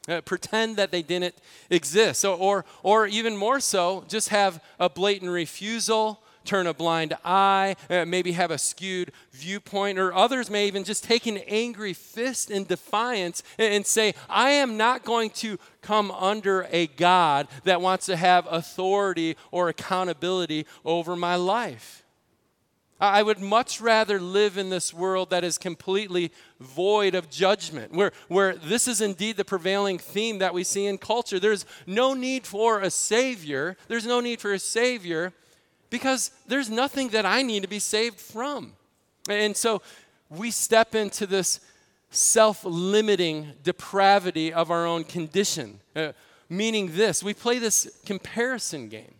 Uh, 0.09 0.20
pretend 0.23 0.76
that 0.76 0.90
they 0.90 1.02
didn't 1.02 1.35
exist. 1.68 2.20
So, 2.20 2.35
or, 2.35 2.64
or 2.82 3.06
even 3.06 3.37
more 3.37 3.61
so, 3.61 4.04
just 4.09 4.30
have 4.30 4.62
a 4.78 4.88
blatant 4.88 5.30
refusal, 5.30 6.23
turn 6.50 6.66
a 6.66 6.75
blind 6.75 7.16
eye, 7.25 7.76
uh, 7.88 8.04
maybe 8.04 8.33
have 8.33 8.50
a 8.50 8.59
skewed 8.59 9.12
viewpoint, 9.30 10.00
or 10.00 10.12
others 10.12 10.50
may 10.50 10.66
even 10.66 10.83
just 10.83 11.04
take 11.04 11.26
an 11.28 11.37
angry 11.47 11.92
fist 11.92 12.50
in 12.50 12.64
defiance 12.64 13.45
and, 13.57 13.73
and 13.73 13.87
say, 13.87 14.14
I 14.28 14.50
am 14.50 14.76
not 14.76 15.04
going 15.04 15.30
to 15.30 15.59
come 15.80 16.11
under 16.11 16.66
a 16.73 16.88
God 16.88 17.47
that 17.62 17.80
wants 17.80 18.07
to 18.07 18.16
have 18.16 18.49
authority 18.50 19.37
or 19.52 19.69
accountability 19.69 20.66
over 20.85 21.14
my 21.14 21.37
life. 21.37 22.04
I 22.99 23.23
would 23.23 23.38
much 23.38 23.80
rather 23.80 24.21
live 24.21 24.59
in 24.59 24.71
this 24.71 24.92
world 24.92 25.30
that 25.30 25.45
is 25.45 25.57
completely 25.57 26.33
void 26.59 27.14
of 27.14 27.30
judgment, 27.30 27.92
where, 27.92 28.11
where 28.26 28.57
this 28.57 28.88
is 28.88 29.00
indeed 29.00 29.37
the 29.37 29.45
prevailing 29.45 29.99
theme 29.99 30.38
that 30.38 30.52
we 30.52 30.64
see 30.64 30.87
in 30.87 30.99
culture. 30.99 31.38
There's 31.38 31.64
no 31.87 32.12
need 32.12 32.45
for 32.45 32.80
a 32.80 32.90
Savior. 32.90 33.76
There's 33.87 34.04
no 34.04 34.19
need 34.19 34.40
for 34.40 34.52
a 34.52 34.59
Savior 34.59 35.33
because 35.90 36.30
there's 36.47 36.70
nothing 36.70 37.09
that 37.09 37.26
I 37.26 37.42
need 37.42 37.62
to 37.62 37.68
be 37.68 37.78
saved 37.78 38.20
from. 38.20 38.73
And 39.28 39.56
so 39.56 39.82
we 40.28 40.50
step 40.50 40.94
into 40.94 41.26
this 41.26 41.61
self 42.11 42.64
limiting 42.64 43.52
depravity 43.62 44.52
of 44.52 44.70
our 44.70 44.87
own 44.87 45.04
condition, 45.04 45.80
uh, 45.94 46.12
meaning 46.49 46.97
this 46.97 47.23
we 47.23 47.35
play 47.35 47.59
this 47.59 48.00
comparison 48.06 48.88
game. 48.88 49.14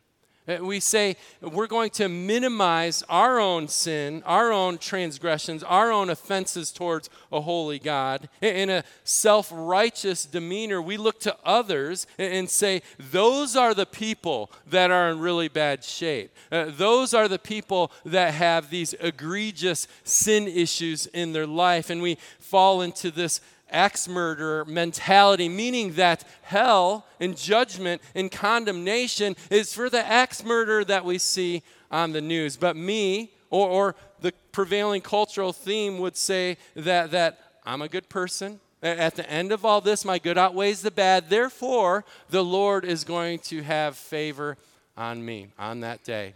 Uh, 0.49 0.57
we 0.63 0.81
say 0.81 1.17
we're 1.43 1.67
going 1.67 1.91
to 1.91 2.09
minimize 2.09 3.03
our 3.09 3.39
own 3.39 3.69
sin, 3.69 4.23
our 4.25 4.51
own 4.53 4.79
transgressions, 4.79 5.63
our 5.63 5.93
own 5.93 6.09
offenses 6.09 6.73
towards 6.73 7.11
a 7.31 7.41
holy 7.43 7.79
God. 7.79 8.29
In 8.41 8.71
a 8.71 8.85
self 9.05 9.51
righteous 9.55 10.25
demeanor, 10.25 10.81
we 10.81 10.97
look 10.97 11.21
to 11.21 11.37
others 11.45 12.07
and 12.19 12.49
say, 12.49 12.83
those 12.99 13.55
are 13.55 13.75
the 13.75 13.87
people 13.87 14.51
that 14.67 14.91
are 14.91 15.11
in 15.11 15.21
really 15.21 15.49
bad 15.49 15.85
shape. 15.85 16.35
Uh, 16.51 16.67
those 16.69 17.13
are 17.13 17.29
the 17.29 17.39
people 17.39 17.93
that 18.05 18.35
have 18.35 18.71
these 18.71 18.95
egregious 18.95 19.87
sin 20.05 20.49
issues 20.49 21.07
in 21.07 21.33
their 21.33 21.47
life. 21.47 21.91
And 21.91 22.01
we 22.01 22.17
fall 22.39 22.81
into 22.81 23.11
this 23.11 23.41
axe 23.71 24.09
murderer 24.09 24.65
mentality, 24.65 25.49
meaning 25.49 25.95
that 25.95 26.25
hell 26.43 27.07
and 27.19 27.37
judgment 27.37 28.03
and 28.15 28.31
condemnation 28.31 29.37
is 29.51 29.75
for 29.75 29.91
the 29.91 30.07
axe 30.07 30.45
murderer 30.45 30.85
that 30.85 31.05
we 31.05 31.19
see 31.19 31.63
on 31.91 32.13
the 32.13 32.21
news. 32.21 32.57
But 32.57 32.77
me, 32.77 33.33
or, 33.51 33.69
or 33.69 33.97
the 34.21 34.33
prevailing 34.53 35.01
cultural 35.01 35.53
theme 35.53 35.99
would 35.99 36.17
say 36.17 36.57
that, 36.75 37.11
that 37.11 37.39
I'm 37.65 37.83
a 37.83 37.89
good 37.89 38.09
person. 38.09 38.61
At 38.83 39.17
the 39.17 39.29
end 39.31 39.53
of 39.53 39.65
all 39.65 39.83
this, 39.83 40.05
my 40.05 40.19
good 40.19 40.39
outweighs 40.39 40.81
the 40.81 40.91
bad. 40.91 41.29
Therefore, 41.29 42.05
the 42.31 42.43
Lord 42.43 42.85
is 42.85 43.05
going 43.05 43.41
to 43.41 43.63
have 43.63 43.97
favor 43.97 44.57
on 44.97 45.23
me 45.25 45.49
on 45.59 45.81
that 45.81 46.03
day. 46.03 46.35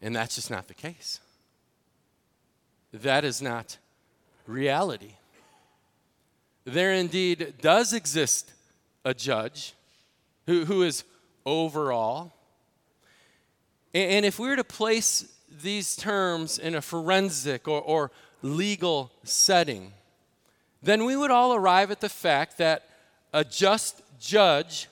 And 0.00 0.14
that's 0.14 0.36
just 0.36 0.50
not 0.50 0.68
the 0.68 0.74
case. 0.74 1.20
That 2.92 3.24
is 3.24 3.42
not 3.42 3.78
reality. 4.46 5.14
There 6.68 6.92
indeed 6.92 7.54
does 7.62 7.94
exist 7.94 8.52
a 9.02 9.14
judge 9.14 9.72
who, 10.46 10.66
who 10.66 10.82
is 10.82 11.02
overall. 11.46 12.32
And, 13.94 14.10
and 14.10 14.26
if 14.26 14.38
we 14.38 14.48
were 14.48 14.56
to 14.56 14.64
place 14.64 15.32
these 15.62 15.96
terms 15.96 16.58
in 16.58 16.74
a 16.74 16.82
forensic 16.82 17.66
or, 17.66 17.80
or 17.80 18.10
legal 18.42 19.10
setting, 19.24 19.94
then 20.82 21.06
we 21.06 21.16
would 21.16 21.30
all 21.30 21.54
arrive 21.54 21.90
at 21.90 22.00
the 22.00 22.08
fact 22.10 22.58
that 22.58 22.84
a 23.32 23.44
just 23.44 24.02
judge 24.20 24.88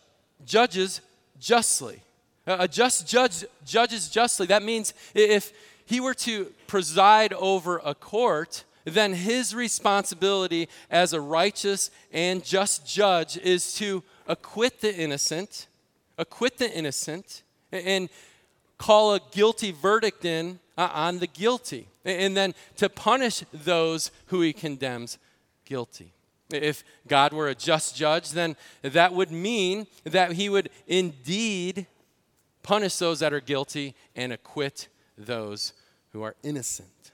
judges 0.46 1.02
justly. 1.38 2.00
A 2.46 2.66
just 2.66 3.06
judge 3.06 3.44
judges 3.66 4.08
justly. 4.08 4.46
That 4.46 4.62
means 4.62 4.94
if 5.14 5.52
he 5.84 6.00
were 6.00 6.14
to 6.14 6.46
preside 6.66 7.34
over 7.34 7.82
a 7.84 7.94
court, 7.94 8.64
then 8.86 9.12
his 9.12 9.54
responsibility 9.54 10.68
as 10.90 11.12
a 11.12 11.20
righteous 11.20 11.90
and 12.12 12.44
just 12.44 12.86
judge 12.86 13.36
is 13.36 13.74
to 13.74 14.02
acquit 14.28 14.80
the 14.80 14.94
innocent, 14.94 15.66
acquit 16.16 16.58
the 16.58 16.72
innocent, 16.72 17.42
and 17.72 18.08
call 18.78 19.14
a 19.14 19.20
guilty 19.32 19.72
verdict 19.72 20.24
in 20.24 20.60
uh, 20.78 20.88
on 20.92 21.18
the 21.18 21.26
guilty, 21.26 21.88
and 22.04 22.36
then 22.36 22.54
to 22.76 22.88
punish 22.88 23.42
those 23.52 24.10
who 24.26 24.40
he 24.40 24.52
condemns 24.52 25.18
guilty. 25.64 26.12
If 26.50 26.84
God 27.08 27.32
were 27.32 27.48
a 27.48 27.54
just 27.54 27.96
judge, 27.96 28.30
then 28.30 28.56
that 28.82 29.12
would 29.12 29.32
mean 29.32 29.88
that 30.04 30.32
he 30.32 30.48
would 30.48 30.70
indeed 30.86 31.86
punish 32.62 32.96
those 32.96 33.18
that 33.20 33.32
are 33.32 33.40
guilty 33.40 33.94
and 34.14 34.32
acquit 34.32 34.88
those 35.18 35.72
who 36.12 36.22
are 36.22 36.36
innocent. 36.42 37.10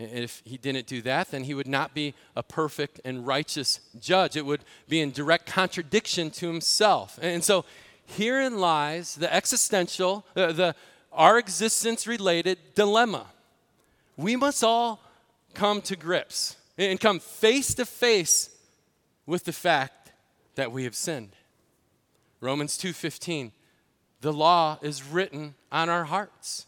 If 0.00 0.42
he 0.44 0.56
didn't 0.56 0.86
do 0.86 1.02
that, 1.02 1.30
then 1.30 1.44
he 1.44 1.54
would 1.54 1.66
not 1.68 1.94
be 1.94 2.14
a 2.34 2.42
perfect 2.42 3.00
and 3.04 3.26
righteous 3.26 3.80
judge. 3.98 4.36
It 4.36 4.46
would 4.46 4.64
be 4.88 5.00
in 5.00 5.10
direct 5.10 5.46
contradiction 5.46 6.30
to 6.32 6.46
himself. 6.46 7.18
And 7.20 7.44
so 7.44 7.64
herein 8.06 8.58
lies 8.58 9.14
the 9.14 9.32
existential, 9.32 10.24
uh, 10.34 10.52
the 10.52 10.74
our 11.12 11.38
existence 11.38 12.06
related 12.06 12.58
dilemma. 12.74 13.26
We 14.16 14.36
must 14.36 14.62
all 14.62 15.00
come 15.54 15.82
to 15.82 15.96
grips 15.96 16.56
and 16.78 17.00
come 17.00 17.18
face 17.18 17.74
to 17.74 17.84
face 17.84 18.50
with 19.26 19.44
the 19.44 19.52
fact 19.52 20.12
that 20.54 20.72
we 20.72 20.84
have 20.84 20.94
sinned. 20.94 21.34
Romans 22.40 22.78
2:15 22.78 23.52
The 24.20 24.32
law 24.32 24.78
is 24.82 25.02
written 25.02 25.54
on 25.72 25.88
our 25.88 26.04
hearts. 26.04 26.66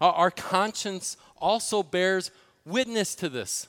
Our 0.00 0.30
conscience 0.30 1.16
also 1.36 1.82
bears 1.82 2.30
witness 2.64 3.14
to 3.16 3.28
this. 3.28 3.68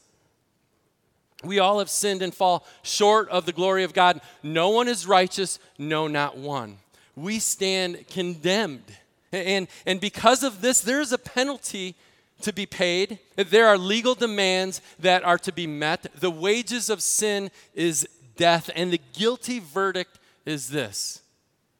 We 1.44 1.60
all 1.60 1.80
have 1.80 1.90
sinned 1.90 2.22
and 2.22 2.34
fall 2.34 2.66
short 2.84 3.30
of 3.30 3.46
the 3.46 3.52
glory 3.54 3.84
of 3.84 3.94
God. 3.94 4.22
No 4.44 4.70
one 4.70 4.88
is 4.88 5.08
righteous, 5.08 5.60
no, 5.78 6.08
not 6.08 6.38
one. 6.38 6.78
We 7.16 7.40
stand 7.40 8.08
condemned. 8.08 8.84
And, 9.32 9.68
and 9.86 10.00
because 10.00 10.44
of 10.44 10.62
this, 10.62 10.82
there 10.82 11.02
is 11.02 11.12
a 11.12 11.18
penalty 11.18 11.96
to 12.42 12.54
be 12.54 12.66
paid. 12.66 13.20
There 13.36 13.68
are 13.68 13.78
legal 13.78 14.16
demands 14.16 14.82
that 15.00 15.24
are 15.24 15.38
to 15.40 15.52
be 15.52 15.68
met. 15.68 16.08
The 16.16 16.32
wages 16.32 16.90
of 16.90 17.02
sin 17.02 17.50
is 17.74 18.08
death, 18.36 18.70
and 18.76 18.92
the 18.92 19.02
guilty 19.14 19.60
verdict 19.60 20.20
is 20.46 20.70
this 20.70 21.22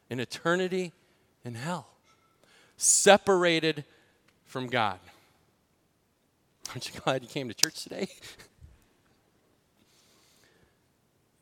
an 0.10 0.20
eternity 0.20 0.92
in 1.44 1.56
hell, 1.56 1.88
separated 2.78 3.86
from 4.46 4.68
God. 4.68 5.00
Aren't 6.72 6.94
you 6.94 7.00
glad 7.02 7.22
you 7.22 7.28
came 7.28 7.50
to 7.50 7.54
church 7.54 7.84
today? 7.84 8.08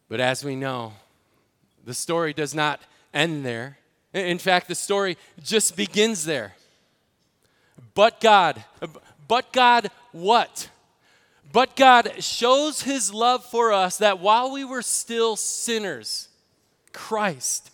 but 0.10 0.20
as 0.20 0.44
we 0.44 0.56
know, 0.56 0.94
the 1.86 1.94
story 1.94 2.34
does 2.34 2.56
not 2.56 2.82
end 3.14 3.46
there. 3.46 3.78
In 4.14 4.40
fact, 4.40 4.68
the 4.68 4.76
story 4.76 5.18
just 5.44 5.78
begins 5.78 6.26
there. 6.26 6.56
But 7.94 8.20
God, 8.20 8.64
but 9.28 9.54
God, 9.54 9.92
what? 10.12 10.70
But 11.52 11.76
God 11.76 12.24
shows 12.24 12.82
his 12.82 13.14
love 13.14 13.46
for 13.46 13.72
us 13.72 13.98
that 13.98 14.20
while 14.20 14.52
we 14.52 14.64
were 14.64 14.82
still 14.82 15.36
sinners, 15.36 16.30
Christ, 16.92 17.70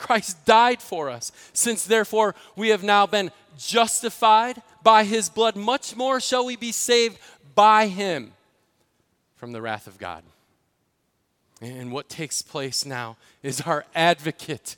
Christ 0.00 0.44
died 0.46 0.80
for 0.80 1.10
us. 1.10 1.30
Since 1.52 1.84
therefore 1.84 2.34
we 2.56 2.70
have 2.70 2.82
now 2.82 3.06
been 3.06 3.30
justified 3.58 4.62
by 4.82 5.04
his 5.04 5.28
blood, 5.28 5.56
much 5.56 5.94
more 5.94 6.20
shall 6.20 6.46
we 6.46 6.56
be 6.56 6.72
saved 6.72 7.18
by 7.54 7.86
him 7.86 8.32
from 9.36 9.52
the 9.52 9.60
wrath 9.60 9.86
of 9.86 9.98
God. 9.98 10.24
And 11.60 11.92
what 11.92 12.08
takes 12.08 12.40
place 12.40 12.86
now 12.86 13.18
is 13.42 13.60
our 13.60 13.84
advocate, 13.94 14.76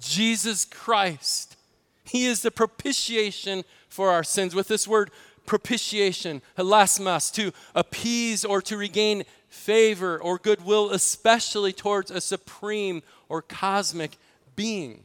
Jesus 0.00 0.64
Christ. 0.64 1.56
He 2.02 2.26
is 2.26 2.42
the 2.42 2.50
propitiation 2.50 3.62
for 3.88 4.10
our 4.10 4.24
sins. 4.24 4.56
With 4.56 4.66
this 4.66 4.88
word 4.88 5.12
propitiation, 5.46 6.42
hilasmos, 6.58 7.32
to 7.34 7.52
appease 7.74 8.44
or 8.44 8.60
to 8.62 8.76
regain 8.76 9.22
favor 9.48 10.20
or 10.20 10.38
goodwill, 10.38 10.90
especially 10.90 11.72
towards 11.72 12.10
a 12.10 12.20
supreme 12.20 13.02
or 13.28 13.42
cosmic 13.42 14.16
being. 14.56 15.04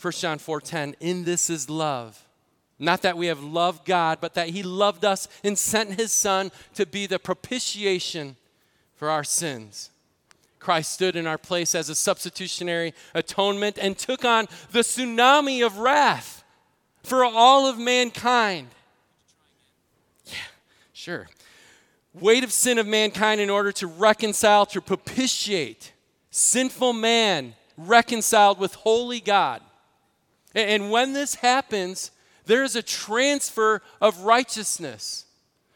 1 0.00 0.12
John 0.12 0.38
4:10, 0.38 0.94
in 1.00 1.24
this 1.24 1.50
is 1.50 1.68
love. 1.68 2.26
Not 2.78 3.02
that 3.02 3.18
we 3.18 3.26
have 3.26 3.42
loved 3.42 3.84
God, 3.84 4.18
but 4.20 4.34
that 4.34 4.48
he 4.48 4.62
loved 4.62 5.04
us 5.04 5.28
and 5.44 5.58
sent 5.58 6.00
his 6.00 6.12
son 6.12 6.50
to 6.74 6.86
be 6.86 7.06
the 7.06 7.18
propitiation 7.18 8.36
for 8.94 9.10
our 9.10 9.24
sins. 9.24 9.90
Christ 10.58 10.92
stood 10.92 11.16
in 11.16 11.26
our 11.26 11.38
place 11.38 11.74
as 11.74 11.90
a 11.90 11.94
substitutionary 11.94 12.94
atonement 13.14 13.78
and 13.78 13.98
took 13.98 14.24
on 14.24 14.46
the 14.72 14.80
tsunami 14.80 15.64
of 15.64 15.78
wrath 15.78 16.42
for 17.02 17.24
all 17.24 17.66
of 17.66 17.78
mankind. 17.78 18.68
Yeah, 20.26 20.34
sure. 20.92 21.28
Weight 22.14 22.44
of 22.44 22.52
sin 22.52 22.78
of 22.78 22.86
mankind 22.86 23.40
in 23.40 23.50
order 23.50 23.72
to 23.72 23.86
reconcile, 23.86 24.66
to 24.66 24.80
propitiate 24.80 25.92
sinful 26.30 26.92
man 26.92 27.54
reconciled 27.76 28.58
with 28.58 28.74
holy 28.74 29.20
God. 29.20 29.62
And 30.54 30.90
when 30.90 31.12
this 31.12 31.36
happens, 31.36 32.10
there 32.46 32.64
is 32.64 32.76
a 32.76 32.82
transfer 32.82 33.82
of 34.00 34.20
righteousness. 34.22 35.26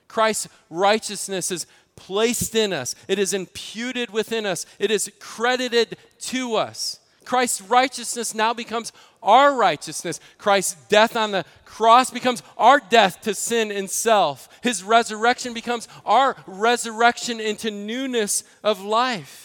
Christ's 0.09 0.49
righteousness 0.71 1.51
is 1.51 1.67
placed 1.97 2.55
in 2.55 2.73
us, 2.73 2.95
it 3.07 3.19
is 3.21 3.33
imputed 3.33 4.11
within 4.11 4.47
us, 4.47 4.67
it 4.79 4.91
is 4.91 5.11
credited 5.21 5.97
to 6.19 6.57
us. 6.57 6.99
Christ's 7.25 7.63
righteousness 7.63 8.35
now 8.35 8.53
becomes 8.53 8.93
our 9.23 9.55
righteousness. 9.57 10.21
Christ's 10.39 10.75
death 10.89 11.17
on 11.17 11.33
the 11.33 11.45
cross 11.65 12.11
becomes 12.11 12.43
our 12.59 12.79
death 12.79 13.23
to 13.23 13.35
sin 13.35 13.73
and 13.73 13.89
self. 13.89 14.49
His 14.63 14.85
resurrection 14.85 15.55
becomes 15.55 15.89
our 16.05 16.37
resurrection 16.47 17.41
into 17.41 17.71
newness 17.71 18.45
of 18.63 18.83
life. 18.83 19.44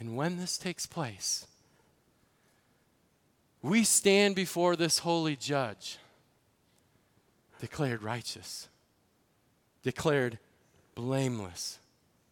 And 0.00 0.16
when 0.16 0.38
this 0.38 0.56
takes 0.56 0.86
place, 0.86 1.46
we 3.62 3.84
stand 3.84 4.34
before 4.34 4.74
this 4.74 5.00
holy 5.00 5.36
judge, 5.36 5.98
declared 7.60 8.02
righteous, 8.02 8.68
declared 9.82 10.38
blameless, 10.94 11.78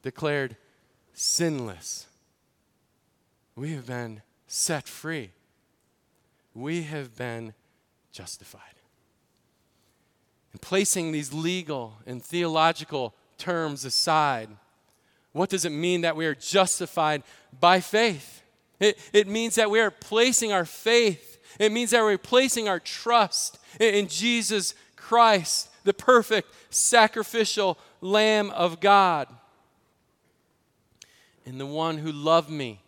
declared 0.03 0.57
sinless. 1.13 2.07
We 3.55 3.73
have 3.75 3.87
been 3.87 4.23
set 4.47 4.89
free. 4.89 5.33
We 6.55 6.85
have 6.85 7.17
been 7.17 7.53
justified. 8.13 8.63
And 10.53 10.63
placing 10.63 11.13
these 11.13 11.35
legal 11.35 11.99
and 12.07 12.23
theological 12.23 13.15
terms 13.37 13.85
aside, 13.85 14.49
what 15.33 15.51
does 15.51 15.65
it 15.65 15.71
mean 15.71 16.03
that 16.03 16.17
we 16.17 16.27
are 16.27 16.35
justified 16.35 17.23
by 17.59 17.81
faith? 17.81 18.43
It, 18.81 18.99
it 19.13 19.27
means 19.27 19.57
that 19.57 19.71
we 19.71 19.81
are 19.81 19.91
placing 19.91 20.53
our 20.53 20.65
faith, 20.65 21.39
it 21.59 21.73
means 21.73 21.91
that 21.91 22.03
we're 22.03 22.19
placing 22.19 22.69
our 22.69 22.81
trust 22.81 23.59
in, 23.81 23.95
in 23.95 24.09
Jesus 24.09 24.75
Christ, 24.97 25.71
the 25.85 25.95
perfect 25.95 26.53
sacrificial 26.71 27.79
Lamb 28.01 28.51
of 28.51 28.81
God, 28.81 29.29
in 31.45 31.59
the 31.59 31.67
one 31.67 31.99
who 31.99 32.13
loved 32.13 32.51
me 32.51 32.81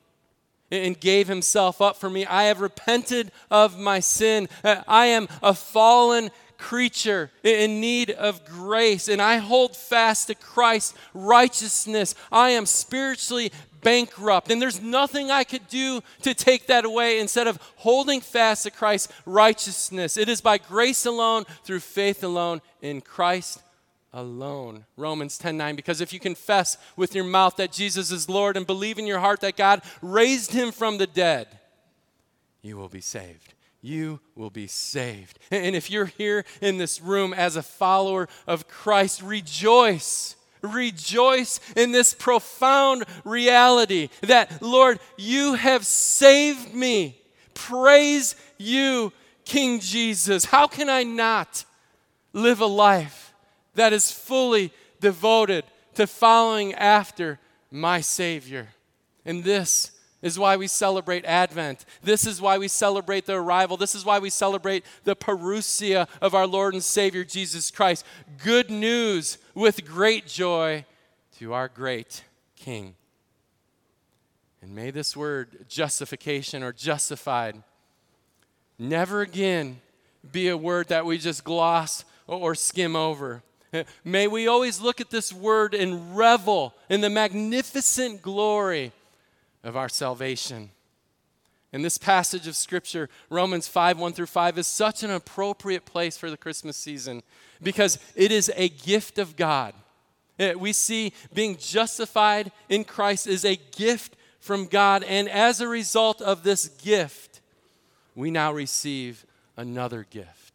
and 0.70 0.98
gave 1.00 1.28
himself 1.28 1.80
up 1.80 1.96
for 1.96 2.08
me. 2.08 2.26
I 2.26 2.44
have 2.44 2.60
repented 2.60 3.32
of 3.50 3.78
my 3.78 4.00
sin. 4.00 4.48
Uh, 4.62 4.82
I 4.86 5.06
am 5.06 5.28
a 5.42 5.54
fallen 5.54 6.30
creature 6.60 7.30
in 7.42 7.80
need 7.80 8.10
of 8.10 8.44
grace, 8.44 9.08
and 9.08 9.20
I 9.20 9.38
hold 9.38 9.74
fast 9.74 10.28
to 10.28 10.34
Christ's 10.34 10.94
righteousness. 11.14 12.14
I 12.30 12.50
am 12.50 12.66
spiritually 12.66 13.50
bankrupt, 13.82 14.50
and 14.50 14.60
there's 14.60 14.80
nothing 14.80 15.30
I 15.30 15.42
could 15.42 15.66
do 15.68 16.02
to 16.22 16.34
take 16.34 16.66
that 16.66 16.84
away 16.84 17.18
instead 17.18 17.46
of 17.46 17.58
holding 17.76 18.20
fast 18.20 18.64
to 18.64 18.70
Christ's 18.70 19.12
righteousness. 19.24 20.16
It 20.16 20.28
is 20.28 20.40
by 20.40 20.58
grace 20.58 21.06
alone, 21.06 21.44
through 21.64 21.80
faith 21.80 22.22
alone, 22.22 22.60
in 22.82 23.00
Christ 23.00 23.62
alone. 24.12 24.84
Romans 24.96 25.38
10:9 25.38 25.76
because 25.76 26.00
if 26.00 26.12
you 26.12 26.20
confess 26.20 26.76
with 26.96 27.14
your 27.14 27.24
mouth 27.24 27.56
that 27.56 27.72
Jesus 27.72 28.10
is 28.10 28.28
Lord 28.28 28.56
and 28.56 28.66
believe 28.66 28.98
in 28.98 29.06
your 29.06 29.20
heart 29.20 29.40
that 29.40 29.56
God 29.56 29.82
raised 30.02 30.52
him 30.52 30.72
from 30.72 30.98
the 30.98 31.06
dead, 31.06 31.58
you 32.60 32.76
will 32.76 32.88
be 32.88 33.00
saved 33.00 33.54
you 33.82 34.20
will 34.34 34.50
be 34.50 34.66
saved. 34.66 35.38
And 35.50 35.74
if 35.74 35.90
you're 35.90 36.06
here 36.06 36.44
in 36.60 36.78
this 36.78 37.00
room 37.00 37.32
as 37.32 37.56
a 37.56 37.62
follower 37.62 38.28
of 38.46 38.68
Christ, 38.68 39.22
rejoice. 39.22 40.36
Rejoice 40.62 41.58
in 41.74 41.92
this 41.92 42.12
profound 42.12 43.04
reality 43.24 44.10
that, 44.22 44.60
Lord, 44.60 45.00
you 45.16 45.54
have 45.54 45.86
saved 45.86 46.74
me. 46.74 47.18
Praise 47.54 48.36
you, 48.58 49.12
King 49.44 49.80
Jesus. 49.80 50.44
How 50.44 50.66
can 50.66 50.90
I 50.90 51.02
not 51.02 51.64
live 52.32 52.60
a 52.60 52.66
life 52.66 53.32
that 53.74 53.92
is 53.92 54.12
fully 54.12 54.72
devoted 55.00 55.64
to 55.94 56.06
following 56.06 56.74
after 56.74 57.38
my 57.70 58.02
Savior? 58.02 58.68
And 59.24 59.44
this 59.44 59.92
is 60.22 60.38
why 60.38 60.56
we 60.56 60.66
celebrate 60.66 61.24
Advent. 61.24 61.84
This 62.02 62.26
is 62.26 62.40
why 62.40 62.58
we 62.58 62.68
celebrate 62.68 63.26
the 63.26 63.34
arrival. 63.34 63.76
This 63.76 63.94
is 63.94 64.04
why 64.04 64.18
we 64.18 64.30
celebrate 64.30 64.84
the 65.04 65.16
parousia 65.16 66.08
of 66.20 66.34
our 66.34 66.46
Lord 66.46 66.74
and 66.74 66.84
Savior 66.84 67.24
Jesus 67.24 67.70
Christ. 67.70 68.04
Good 68.42 68.70
news 68.70 69.38
with 69.54 69.86
great 69.86 70.26
joy 70.26 70.84
to 71.38 71.54
our 71.54 71.68
great 71.68 72.24
King. 72.56 72.94
And 74.62 74.74
may 74.74 74.90
this 74.90 75.16
word, 75.16 75.66
justification 75.68 76.62
or 76.62 76.72
justified, 76.72 77.62
never 78.78 79.22
again 79.22 79.80
be 80.30 80.48
a 80.48 80.56
word 80.56 80.88
that 80.88 81.06
we 81.06 81.16
just 81.16 81.44
gloss 81.44 82.04
or 82.26 82.54
skim 82.54 82.94
over. 82.94 83.42
May 84.04 84.26
we 84.26 84.48
always 84.48 84.80
look 84.80 85.00
at 85.00 85.10
this 85.10 85.32
word 85.32 85.74
and 85.74 86.16
revel 86.16 86.74
in 86.90 87.00
the 87.00 87.08
magnificent 87.08 88.20
glory 88.20 88.92
of 89.62 89.76
our 89.76 89.88
salvation. 89.88 90.70
And 91.72 91.84
this 91.84 91.98
passage 91.98 92.46
of 92.48 92.56
Scripture, 92.56 93.08
Romans 93.28 93.68
5 93.68 93.98
1 93.98 94.12
through 94.12 94.26
5, 94.26 94.58
is 94.58 94.66
such 94.66 95.02
an 95.02 95.10
appropriate 95.10 95.84
place 95.84 96.16
for 96.16 96.30
the 96.30 96.36
Christmas 96.36 96.76
season 96.76 97.22
because 97.62 97.98
it 98.16 98.32
is 98.32 98.50
a 98.56 98.68
gift 98.68 99.18
of 99.18 99.36
God. 99.36 99.74
Eh, 100.38 100.54
we 100.54 100.72
see 100.72 101.12
being 101.32 101.56
justified 101.56 102.50
in 102.68 102.82
Christ 102.82 103.26
is 103.26 103.44
a 103.44 103.60
gift 103.76 104.16
from 104.40 104.66
God, 104.66 105.04
and 105.04 105.28
as 105.28 105.60
a 105.60 105.68
result 105.68 106.22
of 106.22 106.42
this 106.42 106.68
gift, 106.68 107.40
we 108.14 108.30
now 108.30 108.52
receive 108.52 109.24
another 109.56 110.06
gift 110.08 110.54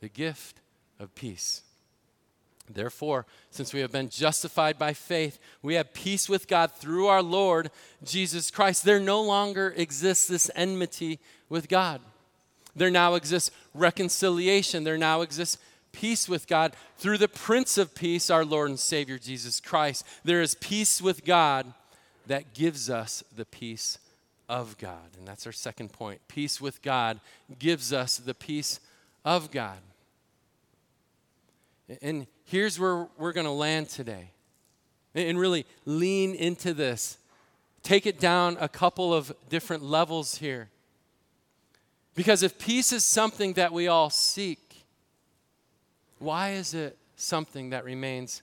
the 0.00 0.08
gift 0.08 0.60
of 1.00 1.12
peace. 1.16 1.62
Therefore, 2.74 3.26
since 3.50 3.72
we 3.72 3.80
have 3.80 3.92
been 3.92 4.08
justified 4.08 4.78
by 4.78 4.92
faith, 4.92 5.38
we 5.62 5.74
have 5.74 5.92
peace 5.92 6.28
with 6.28 6.48
God 6.48 6.72
through 6.72 7.06
our 7.06 7.22
Lord 7.22 7.70
Jesus 8.04 8.50
Christ. 8.50 8.84
There 8.84 9.00
no 9.00 9.22
longer 9.22 9.74
exists 9.76 10.26
this 10.26 10.50
enmity 10.54 11.18
with 11.48 11.68
God. 11.68 12.00
There 12.76 12.90
now 12.90 13.14
exists 13.14 13.50
reconciliation. 13.74 14.84
There 14.84 14.98
now 14.98 15.22
exists 15.22 15.58
peace 15.92 16.28
with 16.28 16.46
God 16.46 16.74
through 16.96 17.18
the 17.18 17.28
Prince 17.28 17.78
of 17.78 17.94
Peace, 17.94 18.30
our 18.30 18.44
Lord 18.44 18.68
and 18.68 18.78
Savior 18.78 19.18
Jesus 19.18 19.60
Christ. 19.60 20.04
There 20.24 20.42
is 20.42 20.54
peace 20.54 21.02
with 21.02 21.24
God 21.24 21.72
that 22.26 22.54
gives 22.54 22.88
us 22.88 23.24
the 23.34 23.44
peace 23.44 23.98
of 24.48 24.78
God. 24.78 25.10
And 25.18 25.26
that's 25.26 25.46
our 25.46 25.52
second 25.52 25.92
point. 25.92 26.20
Peace 26.28 26.60
with 26.60 26.82
God 26.82 27.20
gives 27.58 27.92
us 27.92 28.18
the 28.18 28.34
peace 28.34 28.80
of 29.24 29.50
God. 29.50 29.78
And 32.02 32.26
here's 32.44 32.78
where 32.78 33.08
we're 33.18 33.32
going 33.32 33.46
to 33.46 33.52
land 33.52 33.88
today. 33.88 34.32
And 35.14 35.38
really 35.38 35.66
lean 35.84 36.34
into 36.34 36.74
this. 36.74 37.18
Take 37.82 38.06
it 38.06 38.20
down 38.20 38.56
a 38.60 38.68
couple 38.68 39.14
of 39.14 39.32
different 39.48 39.82
levels 39.82 40.36
here. 40.36 40.68
Because 42.14 42.42
if 42.42 42.58
peace 42.58 42.92
is 42.92 43.04
something 43.04 43.54
that 43.54 43.72
we 43.72 43.88
all 43.88 44.10
seek, 44.10 44.84
why 46.18 46.50
is 46.50 46.74
it 46.74 46.98
something 47.16 47.70
that 47.70 47.84
remains 47.84 48.42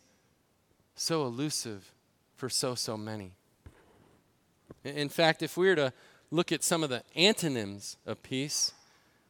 so 0.96 1.26
elusive 1.26 1.92
for 2.36 2.50
so, 2.50 2.74
so 2.74 2.98
many? 2.98 3.34
In 4.84 5.10
fact, 5.10 5.44
if 5.44 5.58
we 5.58 5.68
were 5.68 5.76
to 5.76 5.94
look 6.32 6.52
at 6.52 6.64
some 6.64 6.84
of 6.84 6.90
the 6.90 7.04
antonyms 7.16 7.98
of 8.06 8.22
peace, 8.24 8.74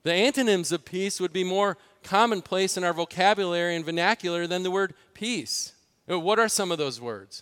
the 0.06 0.14
antonyms 0.14 0.72
of 0.72 0.86
peace 0.86 1.20
would 1.20 1.34
be 1.34 1.44
more 1.44 1.80
commonplace 2.04 2.78
in 2.78 2.84
our 2.84 2.94
vocabulary 2.94 3.76
and 3.76 3.84
vernacular 3.84 4.46
than 4.46 4.62
the 4.62 4.70
word 4.70 4.94
peace. 5.16 5.74
What 6.06 6.38
are 6.38 6.48
some 6.48 6.72
of 6.72 6.78
those 6.78 7.02
words? 7.02 7.42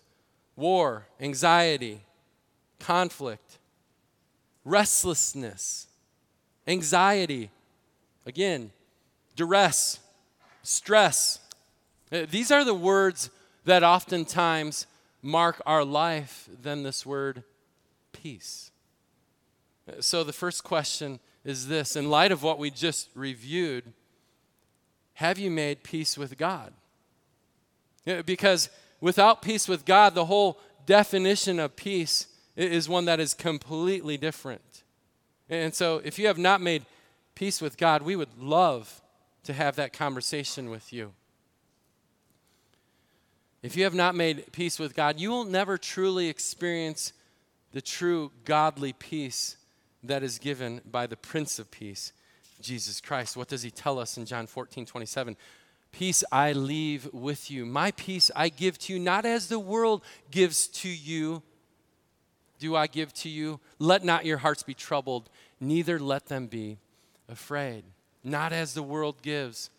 War, 0.56 1.08
anxiety, 1.20 2.00
conflict, 2.80 3.60
restlessness, 4.64 5.88
anxiety, 6.66 7.50
again, 8.26 8.72
duress, 9.36 10.00
stress. 10.62 11.42
Uh, 12.14 12.26
these 12.32 12.50
are 12.50 12.64
the 12.64 12.74
words 12.74 13.30
that 13.66 13.84
oftentimes 13.84 14.88
mark 15.22 15.62
our 15.66 15.84
life 15.84 16.48
than 16.62 16.84
this 16.84 17.06
word 17.06 17.44
peace. 18.14 18.72
Uh, 19.86 20.00
so 20.00 20.24
the 20.24 20.32
first 20.32 20.64
question 20.64 21.20
is 21.44 21.68
this 21.68 21.96
in 21.96 22.10
light 22.10 22.32
of 22.32 22.44
what 22.44 22.60
we 22.60 22.70
just 22.70 23.10
reviewed, 23.16 23.92
have 25.14 25.38
you 25.38 25.52
made 25.52 25.84
peace 25.84 26.18
with 26.18 26.38
God? 26.38 26.74
Because 28.26 28.70
without 29.02 29.42
peace 29.42 29.68
with 29.68 29.86
God, 29.86 30.16
the 30.16 30.26
whole 30.26 30.60
definition 30.86 31.60
of 31.60 31.76
peace 31.76 32.28
is 32.56 32.90
one 32.90 33.06
that 33.06 33.20
is 33.20 33.34
completely 33.34 34.18
different. 34.18 34.84
And 35.50 35.74
so 35.74 36.02
if 36.04 36.18
you 36.18 36.28
have 36.28 36.38
not 36.38 36.62
made 36.62 36.86
peace 37.36 37.62
with 37.62 37.78
God, 37.78 38.02
we 38.02 38.16
would 38.16 38.38
love 38.38 39.02
to 39.44 39.54
have 39.54 39.76
that 39.76 39.94
conversation 39.94 40.70
with 40.70 40.94
you. 40.94 41.14
If 43.62 43.78
you 43.78 43.86
have 43.86 43.94
not 43.94 44.16
made 44.16 44.52
peace 44.52 44.78
with 44.78 44.94
God, 44.94 45.20
you 45.20 45.30
will 45.30 45.46
never 45.46 45.78
truly 45.78 46.28
experience 46.28 47.14
the 47.72 47.82
true 47.82 48.32
godly 48.46 48.94
peace 48.94 49.58
that 50.04 50.24
is 50.24 50.40
given 50.40 50.82
by 50.90 51.08
the 51.08 51.18
Prince 51.18 51.60
of 51.60 51.72
Peace, 51.72 52.14
Jesus 52.62 53.00
Christ. 53.02 53.38
What 53.38 53.48
does 53.48 53.64
he 53.64 53.72
tell 53.72 54.00
us 54.00 54.18
in 54.18 54.26
John 54.26 54.48
14, 54.48 54.86
27? 54.86 55.38
Peace 55.92 56.24
I 56.32 56.54
leave 56.54 57.08
with 57.14 57.52
you. 57.52 57.66
My 57.66 57.92
peace 57.92 58.32
I 58.36 58.50
give 58.50 58.78
to 58.80 58.94
you, 58.94 59.00
not 59.00 59.26
as 59.26 59.48
the 59.48 59.60
world 59.60 60.04
gives 60.32 60.68
to 60.68 60.90
you, 60.90 61.44
do 62.60 62.76
I 62.76 62.88
give 62.88 63.14
to 63.16 63.30
you. 63.30 63.60
Let 63.80 64.04
not 64.04 64.26
your 64.26 64.38
hearts 64.40 64.64
be 64.64 64.74
troubled, 64.74 65.30
neither 65.60 66.00
let 66.00 66.28
them 66.28 66.48
be 66.48 66.78
afraid. 67.30 67.84
Not 68.24 68.54
as 68.54 68.74
the 68.74 68.84
world 68.84 69.22
gives. 69.22 69.70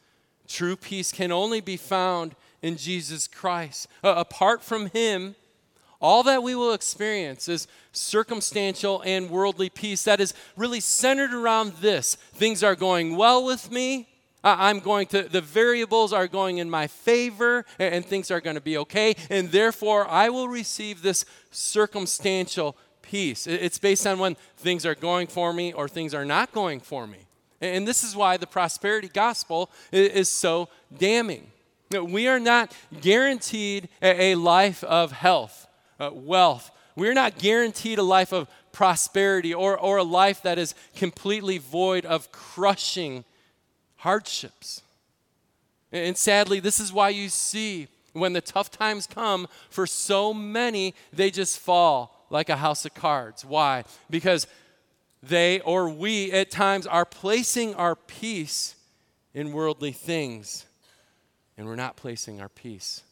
True 0.46 0.76
peace 0.76 1.10
can 1.10 1.32
only 1.32 1.60
be 1.60 1.76
found 1.76 2.36
in 2.62 2.76
Jesus 2.76 3.26
Christ. 3.26 3.88
Uh, 4.02 4.14
apart 4.16 4.62
from 4.62 4.86
Him, 4.90 5.34
all 6.04 6.22
that 6.24 6.42
we 6.42 6.54
will 6.54 6.74
experience 6.74 7.48
is 7.48 7.66
circumstantial 7.92 9.02
and 9.06 9.30
worldly 9.30 9.70
peace 9.70 10.04
that 10.04 10.20
is 10.20 10.34
really 10.54 10.78
centered 10.80 11.32
around 11.32 11.72
this. 11.80 12.16
Things 12.34 12.62
are 12.62 12.74
going 12.74 13.16
well 13.16 13.42
with 13.42 13.72
me. 13.72 14.06
I'm 14.44 14.80
going 14.80 15.06
to, 15.08 15.22
the 15.22 15.40
variables 15.40 16.12
are 16.12 16.28
going 16.28 16.58
in 16.58 16.68
my 16.68 16.88
favor, 16.88 17.64
and, 17.78 18.04
things 18.04 18.30
are 18.30 18.42
going 18.42 18.56
to 18.56 18.60
be 18.60 18.76
okay. 18.76 19.16
And 19.30 19.50
therefore, 19.50 20.06
I 20.06 20.28
will 20.28 20.48
receive 20.48 21.00
this 21.00 21.24
circumstantial 21.50 22.76
peace. 23.00 23.46
It's 23.46 23.78
based 23.78 24.06
on 24.06 24.18
when 24.18 24.36
things 24.58 24.84
are 24.84 24.94
going 24.94 25.28
for 25.28 25.54
me 25.54 25.72
or 25.72 25.88
things 25.88 26.12
are 26.12 26.26
not 26.26 26.52
going 26.52 26.80
for 26.80 27.06
me. 27.06 27.20
And 27.62 27.88
this 27.88 28.04
is 28.04 28.14
why 28.14 28.36
the 28.36 28.46
prosperity 28.46 29.08
gospel 29.08 29.70
is 29.90 30.30
so 30.30 30.68
damning. 30.94 31.50
We 31.90 32.28
are 32.28 32.40
not 32.40 32.76
guaranteed 33.00 33.88
a 34.02 34.34
life 34.34 34.84
of 34.84 35.12
health, 35.12 35.66
uh, 35.98 36.10
wealth. 36.12 36.70
We're 36.96 37.14
not 37.14 37.38
guaranteed 37.38 37.98
a 37.98 38.02
life 38.02 38.32
of 38.32 38.48
prosperity 38.72 39.54
or, 39.54 39.78
or 39.78 39.98
a 39.98 40.04
life 40.04 40.42
that 40.42 40.58
is 40.58 40.74
completely 40.94 41.58
void 41.58 42.04
of 42.04 42.30
crushing 42.32 43.24
hardships. 43.96 44.82
And 45.92 46.16
sadly, 46.16 46.60
this 46.60 46.80
is 46.80 46.92
why 46.92 47.10
you 47.10 47.28
see 47.28 47.88
when 48.12 48.32
the 48.32 48.40
tough 48.40 48.70
times 48.70 49.06
come, 49.06 49.48
for 49.70 49.86
so 49.86 50.32
many, 50.32 50.94
they 51.12 51.30
just 51.30 51.58
fall 51.58 52.26
like 52.30 52.48
a 52.48 52.56
house 52.56 52.84
of 52.84 52.94
cards. 52.94 53.44
Why? 53.44 53.84
Because 54.08 54.46
they 55.22 55.60
or 55.60 55.88
we 55.88 56.30
at 56.32 56.50
times 56.50 56.86
are 56.86 57.04
placing 57.04 57.74
our 57.74 57.96
peace 57.96 58.76
in 59.32 59.52
worldly 59.52 59.92
things 59.92 60.66
and 61.56 61.66
we're 61.66 61.76
not 61.76 61.96
placing 61.96 62.40
our 62.40 62.48
peace 62.48 63.02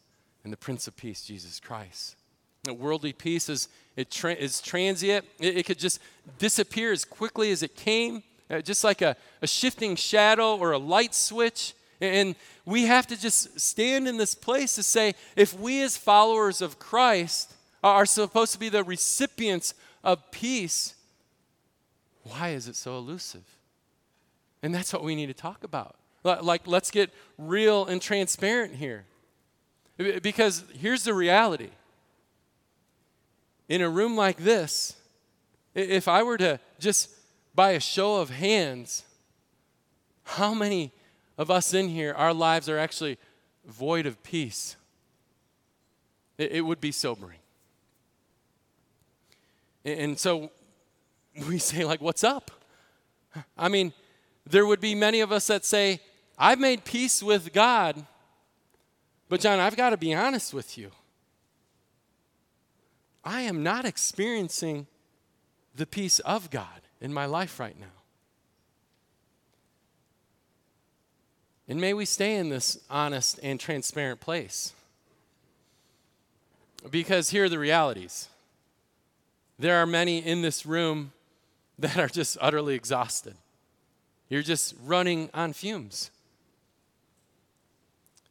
in 0.45 0.51
the 0.51 0.57
Prince 0.57 0.89
of 0.89 0.97
Peace, 0.97 1.23
Jesus 1.23 1.61
Christ. 1.61 2.17
The 2.65 2.75
worldly 2.75 3.13
peace 3.13 3.49
is, 3.49 3.69
it 3.97 4.11
tra- 4.11 4.35
is 4.35 4.61
transient, 4.61 5.25
it, 5.41 5.57
it, 5.59 5.67
could 5.67 5.81
just 5.81 6.01
disappear 6.39 6.93
as 6.93 7.05
quickly 7.05 7.51
as 7.51 7.65
it 7.65 7.75
came, 7.75 8.23
uh, 8.49 8.61
just 8.61 8.85
like 8.85 9.03
a, 9.03 9.17
a 9.41 9.49
shifting 9.49 9.97
shadow 9.97 10.57
or 10.57 10.71
a 10.71 10.79
light 10.79 11.13
switch. 11.13 11.75
And 12.01 12.37
we 12.65 12.85
have 12.85 13.09
to 13.09 13.21
just 13.21 13.59
stand 13.59 14.07
in 14.07 14.17
this 14.17 14.37
place 14.37 14.77
to 14.77 14.85
say 14.85 15.15
if 15.35 15.59
we, 15.59 15.83
as 15.83 15.97
followers 15.97 16.63
of 16.63 16.79
Christ, 16.79 17.53
are 17.83 18.07
supposed 18.07 18.53
to 18.53 18.61
be 18.61 18.69
the 18.69 18.85
recipients 18.85 19.75
of 20.05 20.31
peace, 20.31 20.95
why 22.23 22.51
is 22.51 22.69
it 22.69 22.77
so 22.77 22.97
elusive? 22.97 23.45
And 24.63 24.73
that's 24.73 24.93
what 24.93 25.03
we 25.03 25.17
need 25.17 25.27
to 25.27 25.35
talk 25.35 25.65
about. 25.65 25.97
Like, 26.23 26.69
let's 26.69 26.93
get 26.93 27.11
real 27.37 27.87
and 27.87 28.01
transparent 28.01 28.77
here. 28.77 29.05
Because 29.97 30.63
here's 30.79 31.03
the 31.03 31.15
reality 31.15 31.71
in 33.73 33.81
a 33.81 33.89
room 33.89 34.15
like 34.15 34.37
this, 34.37 34.97
if 35.75 36.07
I 36.07 36.23
were 36.23 36.37
to 36.37 36.61
just 36.79 37.09
by 37.55 37.71
a 37.71 37.81
show 37.81 38.17
of 38.17 38.29
hands, 38.29 39.03
how 40.25 40.53
many 40.53 40.93
of 41.39 41.51
us 41.51 41.73
in 41.73 41.89
here, 41.89 42.13
our 42.13 42.35
lives 42.35 42.69
are 42.69 42.77
actually 42.77 43.17
void 43.65 44.05
of 44.05 44.23
peace? 44.23 44.77
It, 46.37 46.53
it 46.53 46.61
would 46.61 46.83
be 46.83 46.93
sobering. 46.93 47.39
And 49.87 50.19
so 50.19 50.51
we 51.49 51.57
say, 51.71 51.87
like, 51.87 52.03
what's 52.03 52.25
up? 52.25 52.51
I 53.57 53.71
mean, 53.71 53.95
there 54.47 54.67
would 54.67 54.81
be 54.81 54.95
many 54.95 55.21
of 55.21 55.33
us 55.33 55.47
that 55.47 55.65
say, 55.65 56.03
I've 56.37 56.61
made 56.61 56.85
peace 56.85 57.23
with 57.23 57.55
God. 57.55 58.05
But, 59.31 59.41
Jon, 59.41 59.61
I've 59.61 59.79
got 59.79 59.91
to 59.91 59.97
be 59.97 60.13
honest 60.13 60.53
with 60.53 60.77
you. 60.77 60.91
I 63.25 63.43
am 63.43 63.63
not 63.63 63.85
experiencing 63.85 64.87
the 65.75 65.87
peace 65.87 66.19
of 66.21 66.51
God 66.51 66.83
in 67.01 67.13
my 67.13 67.27
life 67.27 67.59
right 67.61 67.79
now. 67.79 67.87
And 71.69 71.81
may 71.81 71.95
we 71.95 72.05
stay 72.05 72.37
in 72.37 72.49
this 72.49 72.79
honest 72.91 73.39
and 73.43 73.59
transparent 73.59 74.21
place. 74.21 74.73
Because 76.91 77.31
here 77.31 77.45
are 77.45 77.49
the 77.49 77.59
realities. 77.59 78.29
There 79.59 79.77
are 79.77 79.87
many 79.87 80.19
in 80.19 80.43
this 80.43 80.67
room 80.67 81.13
that 81.79 81.97
are 81.97 82.09
just 82.09 82.37
utterly 82.41 82.75
exhausted. 82.75 83.37
You're 84.29 84.43
just 84.43 84.75
running 84.85 85.31
on 85.33 85.53
fumes 85.53 86.11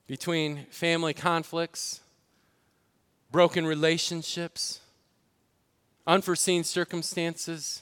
between 0.08 0.66
family 0.70 1.14
conflicts, 1.14 2.02
broken 3.32 3.66
relationships, 3.66 4.81
unforeseen 6.08 6.64
circumstances, 6.64 7.82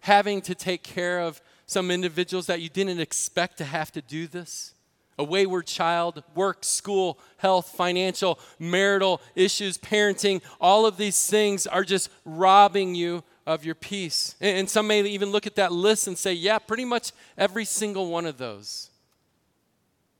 having 0.00 0.40
to 0.42 0.54
take 0.54 0.82
care 0.82 1.20
of 1.20 1.40
some 1.66 1.90
individuals 1.90 2.46
that 2.46 2.60
you 2.60 2.68
didn't 2.68 3.00
expect 3.00 3.58
to 3.58 3.64
have 3.64 3.92
to 3.92 4.02
do 4.02 4.26
this. 4.26 4.74
A 5.18 5.24
wayward 5.24 5.66
child, 5.66 6.22
work, 6.34 6.64
school, 6.64 7.18
health, 7.36 7.68
financial, 7.76 8.38
marital 8.58 9.20
issues, 9.34 9.76
parenting, 9.76 10.40
all 10.60 10.86
of 10.86 10.96
these 10.96 11.26
things 11.26 11.66
are 11.66 11.84
just 11.84 12.10
robbing 12.24 12.94
you 12.94 13.22
of 13.46 13.64
your 13.64 13.74
peace. 13.74 14.34
And 14.40 14.68
some 14.68 14.86
may 14.86 15.02
even 15.02 15.30
look 15.30 15.46
at 15.46 15.56
that 15.56 15.72
list 15.72 16.06
and 16.06 16.16
say, 16.16 16.32
yeah, 16.32 16.58
pretty 16.58 16.84
much 16.84 17.12
every 17.36 17.64
single 17.64 18.08
one 18.10 18.24
of 18.24 18.38
those. 18.38 18.90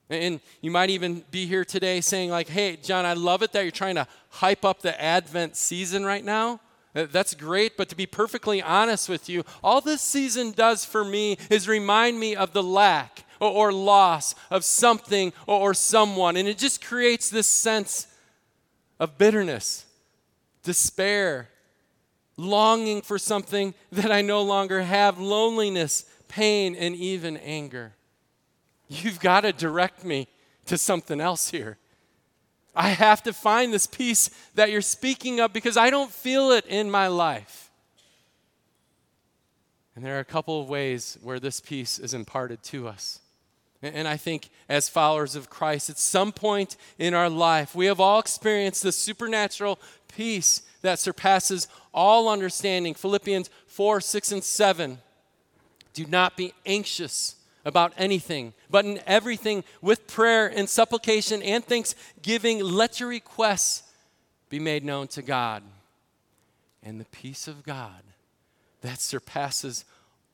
And 0.09 0.41
you 0.59 0.71
might 0.71 0.89
even 0.89 1.23
be 1.31 1.45
here 1.45 1.63
today 1.63 2.01
saying, 2.01 2.29
like, 2.29 2.49
hey, 2.49 2.75
Jon, 2.75 3.05
I 3.05 3.13
love 3.13 3.41
it 3.43 3.53
that 3.53 3.61
you're 3.61 3.71
trying 3.71 3.95
to 3.95 4.07
hype 4.29 4.65
up 4.65 4.81
the 4.81 5.01
Advent 5.01 5.55
season 5.55 6.05
right 6.05 6.23
now. 6.23 6.59
That's 6.93 7.33
great, 7.33 7.77
but 7.77 7.89
to 7.89 7.95
be 7.95 8.05
perfectly 8.05 8.61
honest 8.61 9.07
with 9.07 9.29
you, 9.29 9.43
all 9.63 9.79
this 9.79 10.01
season 10.01 10.51
does 10.51 10.83
for 10.83 11.05
me 11.05 11.37
is 11.49 11.67
remind 11.67 12.19
me 12.19 12.35
of 12.35 12.51
the 12.51 12.63
lack 12.63 13.23
or, 13.39 13.71
loss 13.71 14.35
of 14.49 14.63
something 14.63 15.33
or 15.47 15.73
someone. 15.73 16.37
And 16.37 16.47
it 16.47 16.57
just 16.57 16.83
creates 16.83 17.29
this 17.29 17.47
sense 17.47 18.07
of 18.99 19.17
bitterness, 19.17 19.85
despair, 20.63 21.49
longing 22.37 23.01
for 23.01 23.17
something 23.17 23.73
that 23.91 24.11
I 24.11 24.21
no 24.21 24.41
longer 24.41 24.83
have, 24.83 25.17
loneliness, 25.17 26.05
pain, 26.27 26.75
and 26.75 26.95
even 26.95 27.37
anger. 27.37 27.93
You've 28.87 29.19
got 29.19 29.41
to 29.41 29.53
direct 29.53 30.03
me 30.03 30.27
to 30.65 30.77
something 30.77 31.21
else 31.21 31.49
here. 31.49 31.77
I 32.75 32.89
have 32.89 33.23
to 33.23 33.33
find 33.33 33.73
this 33.73 33.87
peace 33.87 34.29
that 34.55 34.71
you're 34.71 34.81
speaking 34.81 35.39
of 35.39 35.51
because 35.51 35.77
I 35.77 35.89
don't 35.89 36.11
feel 36.11 36.51
it 36.51 36.65
in 36.65 36.89
my 36.89 37.07
life. 37.07 37.69
And 39.95 40.05
there 40.05 40.15
are 40.15 40.21
a 40.21 40.25
couple 40.25 40.61
of 40.61 40.69
ways 40.69 41.17
where 41.21 41.39
this 41.39 41.59
peace 41.59 41.99
is 41.99 42.13
imparted 42.13 42.63
to 42.63 42.87
us. 42.87 43.19
And 43.83 44.07
I 44.07 44.15
think 44.15 44.49
as 44.69 44.89
followers 44.89 45.35
of 45.35 45.49
Christ, 45.49 45.89
at 45.89 45.97
some 45.97 46.31
point 46.31 46.77
in 46.99 47.13
our 47.15 47.29
life, 47.29 47.73
we 47.73 47.87
have 47.87 47.99
all 47.99 48.19
experienced 48.19 48.83
the 48.83 48.91
supernatural 48.91 49.79
peace 50.07 50.61
that 50.83 50.99
surpasses 50.99 51.67
all 51.93 52.29
understanding. 52.29 52.93
Philippians 52.93 53.49
4, 53.67 53.99
6, 53.99 54.31
and 54.33 54.43
7. 54.43 54.99
Do 55.93 56.05
not 56.05 56.37
be 56.37 56.53
anxious 56.65 57.35
about 57.65 57.93
anything, 57.97 58.53
but 58.69 58.85
in 58.85 58.99
everything, 59.05 59.63
with 59.81 60.07
prayer 60.07 60.47
and 60.47 60.69
supplication 60.69 61.41
and 61.41 61.63
thanksgiving, 61.63 62.59
let 62.59 62.99
your 62.99 63.09
requests 63.09 63.83
be 64.49 64.59
made 64.59 64.83
known 64.83 65.07
to 65.09 65.21
God. 65.21 65.63
And 66.83 66.99
the 66.99 67.05
peace 67.05 67.47
of 67.47 67.63
God 67.63 68.03
that 68.81 68.99
surpasses 68.99 69.85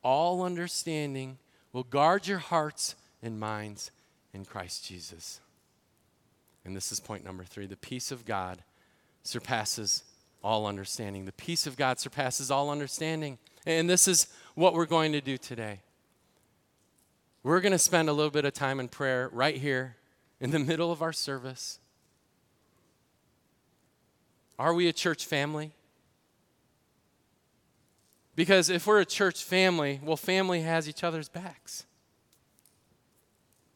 all 0.02 0.42
understanding 0.42 1.38
will 1.72 1.84
guard 1.84 2.26
your 2.26 2.38
hearts 2.38 2.94
and 3.22 3.38
minds 3.38 3.90
in 4.32 4.44
Christ 4.44 4.86
Jesus. 4.86 5.40
And 6.64 6.74
this 6.74 6.92
is 6.92 7.00
point 7.00 7.24
number 7.24 7.44
three 7.44 7.66
the 7.66 7.76
peace 7.76 8.10
of 8.10 8.24
God 8.24 8.62
surpasses 9.22 10.04
all 10.42 10.66
understanding. 10.66 11.24
The 11.24 11.32
peace 11.32 11.66
of 11.66 11.76
God 11.76 11.98
surpasses 11.98 12.50
all 12.50 12.70
understanding. 12.70 13.38
And 13.66 13.88
this 13.88 14.08
is 14.08 14.28
what 14.54 14.74
we're 14.74 14.86
going 14.86 15.12
to 15.12 15.20
do 15.20 15.36
today. 15.36 15.80
We're 17.48 17.62
going 17.62 17.72
to 17.72 17.78
spend 17.78 18.10
a 18.10 18.12
little 18.12 18.30
bit 18.30 18.44
of 18.44 18.52
time 18.52 18.78
in 18.78 18.88
prayer 18.88 19.30
right 19.32 19.56
here 19.56 19.96
in 20.38 20.50
the 20.50 20.58
middle 20.58 20.92
of 20.92 21.00
our 21.00 21.14
service. 21.14 21.78
Are 24.58 24.74
we 24.74 24.86
a 24.86 24.92
church 24.92 25.24
family? 25.24 25.72
Because 28.36 28.68
if 28.68 28.86
we're 28.86 29.00
a 29.00 29.06
church 29.06 29.42
family, 29.42 29.98
well, 30.04 30.18
family 30.18 30.60
has 30.60 30.90
each 30.90 31.02
other's 31.02 31.30
backs. 31.30 31.86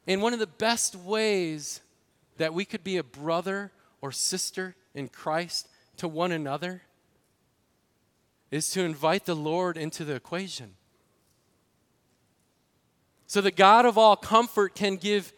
And 0.06 0.20
one 0.20 0.34
of 0.34 0.38
the 0.38 0.46
best 0.46 0.94
ways 0.94 1.80
that 2.36 2.52
we 2.52 2.66
could 2.66 2.84
be 2.84 2.98
a 2.98 3.02
brother 3.02 3.72
or 4.02 4.12
sister 4.12 4.76
in 4.94 5.08
Christ 5.08 5.66
to 5.96 6.06
one 6.06 6.30
another 6.30 6.82
is 8.50 8.70
to 8.72 8.82
invite 8.82 9.24
the 9.24 9.34
Lord 9.34 9.78
into 9.78 10.04
the 10.04 10.14
equation. 10.14 10.74
So 13.26 13.40
that 13.40 13.56
God 13.56 13.86
of 13.86 13.96
all 13.96 14.16
comfort 14.16 14.74
can 14.74 14.96
give 14.96 15.32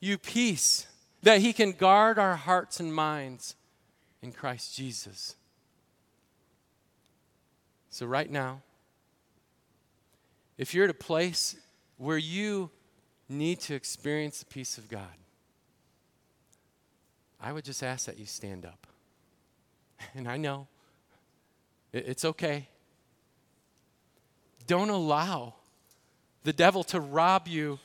you 0.00 0.18
peace, 0.18 0.86
that 1.22 1.40
He 1.40 1.52
can 1.52 1.72
guard 1.72 2.18
our 2.18 2.36
hearts 2.36 2.80
and 2.80 2.94
minds 2.94 3.54
in 4.22 4.32
Christ 4.32 4.76
Jesus. 4.76 5.36
So, 7.90 8.06
right 8.06 8.30
now, 8.30 8.62
if 10.56 10.74
you're 10.74 10.84
at 10.84 10.90
a 10.90 10.94
place 10.94 11.56
where 11.96 12.18
you 12.18 12.70
need 13.28 13.60
to 13.60 13.74
experience 13.74 14.40
the 14.40 14.46
peace 14.46 14.78
of 14.78 14.88
God, 14.88 15.06
I 17.40 17.52
would 17.52 17.64
just 17.64 17.82
ask 17.82 18.06
that 18.06 18.18
you 18.18 18.26
stand 18.26 18.64
up. 18.66 18.86
And 20.14 20.28
I 20.28 20.36
know 20.36 20.68
it's 21.92 22.24
okay. 22.24 22.68
Don't 24.66 24.90
allow 24.90 25.54
the 26.44 26.52
devil 26.52 26.84
to 26.84 27.00
rob 27.00 27.48
you 27.48 27.78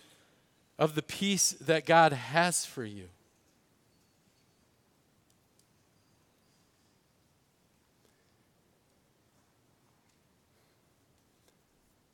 of 0.79 0.95
the 0.95 1.01
peace 1.01 1.51
that 1.61 1.85
God 1.85 2.13
has 2.13 2.65
for 2.65 2.83
you. 2.83 3.09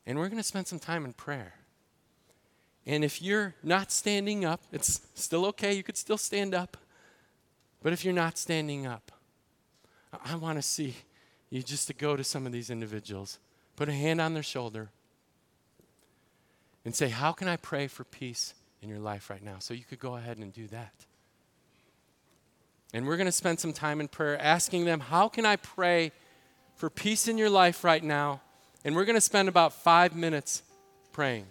And 0.06 0.18
we're 0.18 0.28
going 0.28 0.38
to 0.38 0.42
spend 0.42 0.66
some 0.66 0.80
time 0.80 1.04
in 1.04 1.12
prayer. 1.12 1.54
And 2.84 3.04
if 3.04 3.22
you're 3.22 3.54
not 3.62 3.92
standing 3.92 4.44
up, 4.44 4.60
it's 4.72 5.00
still 5.14 5.46
okay. 5.46 5.72
You 5.72 5.84
could 5.84 5.96
still 5.96 6.18
stand 6.18 6.54
up. 6.54 6.76
But 7.82 7.92
if 7.92 8.04
you're 8.04 8.12
not 8.12 8.36
standing 8.36 8.86
up, 8.86 9.12
I 10.24 10.34
want 10.34 10.58
to 10.58 10.62
see 10.62 10.96
you 11.48 11.62
just 11.62 11.86
to 11.86 11.94
go 11.94 12.16
to 12.16 12.24
some 12.24 12.46
of 12.46 12.52
these 12.52 12.70
individuals, 12.70 13.38
put 13.76 13.88
a 13.88 13.92
hand 13.92 14.20
on 14.20 14.34
their 14.34 14.42
shoulder, 14.42 14.90
and 16.84 16.94
say, 16.94 17.08
How 17.08 17.32
can 17.32 17.48
I 17.48 17.56
pray 17.56 17.86
for 17.86 18.04
peace 18.04 18.54
in 18.82 18.88
your 18.88 18.98
life 18.98 19.30
right 19.30 19.42
now? 19.42 19.56
So 19.58 19.74
you 19.74 19.84
could 19.84 19.98
go 19.98 20.16
ahead 20.16 20.38
and 20.38 20.52
do 20.52 20.66
that. 20.68 20.94
And 22.92 23.06
we're 23.06 23.16
going 23.16 23.26
to 23.26 23.32
spend 23.32 23.60
some 23.60 23.72
time 23.72 24.00
in 24.00 24.08
prayer 24.08 24.40
asking 24.40 24.84
them, 24.84 25.00
How 25.00 25.28
can 25.28 25.46
I 25.46 25.56
pray 25.56 26.12
for 26.76 26.90
peace 26.90 27.28
in 27.28 27.38
your 27.38 27.50
life 27.50 27.84
right 27.84 28.02
now? 28.02 28.40
And 28.84 28.96
we're 28.96 29.04
going 29.04 29.16
to 29.16 29.20
spend 29.20 29.48
about 29.48 29.72
five 29.72 30.16
minutes 30.16 30.62
praying. 31.12 31.46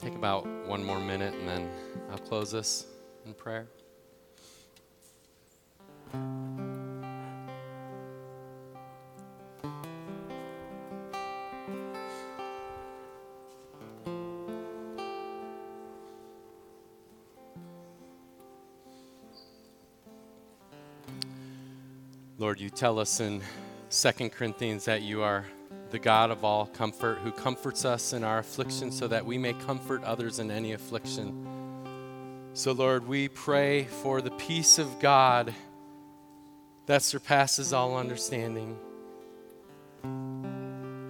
Take 0.00 0.14
about 0.14 0.46
one 0.66 0.82
more 0.82 0.98
minute 0.98 1.34
and 1.34 1.46
then 1.46 1.70
I'll 2.10 2.18
close 2.18 2.50
this 2.50 2.86
in 3.26 3.34
prayer. 3.34 3.66
Lord, 22.38 22.58
you 22.58 22.70
tell 22.70 22.98
us 22.98 23.20
in 23.20 23.42
2 23.90 24.30
Corinthians 24.30 24.86
that 24.86 25.02
you 25.02 25.20
are 25.20 25.44
the 25.90 25.98
God 25.98 26.30
of 26.30 26.44
all 26.44 26.66
comfort, 26.66 27.18
who 27.18 27.32
comforts 27.32 27.84
us 27.84 28.12
in 28.12 28.24
our 28.24 28.38
affliction 28.38 28.92
so 28.92 29.08
that 29.08 29.26
we 29.26 29.38
may 29.38 29.52
comfort 29.52 30.04
others 30.04 30.38
in 30.38 30.50
any 30.50 30.72
affliction. 30.72 31.46
So, 32.52 32.72
Lord, 32.72 33.06
we 33.06 33.28
pray 33.28 33.84
for 33.84 34.20
the 34.20 34.30
peace 34.32 34.78
of 34.78 35.00
God 35.00 35.54
that 36.86 37.02
surpasses 37.02 37.72
all 37.72 37.96
understanding 37.96 38.76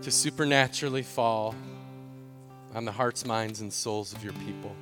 to 0.02 0.10
supernaturally 0.10 1.02
fall 1.02 1.54
on 2.74 2.84
the 2.84 2.92
hearts, 2.92 3.24
minds, 3.24 3.60
and 3.60 3.72
souls 3.72 4.12
of 4.12 4.22
your 4.22 4.32
people. 4.34 4.74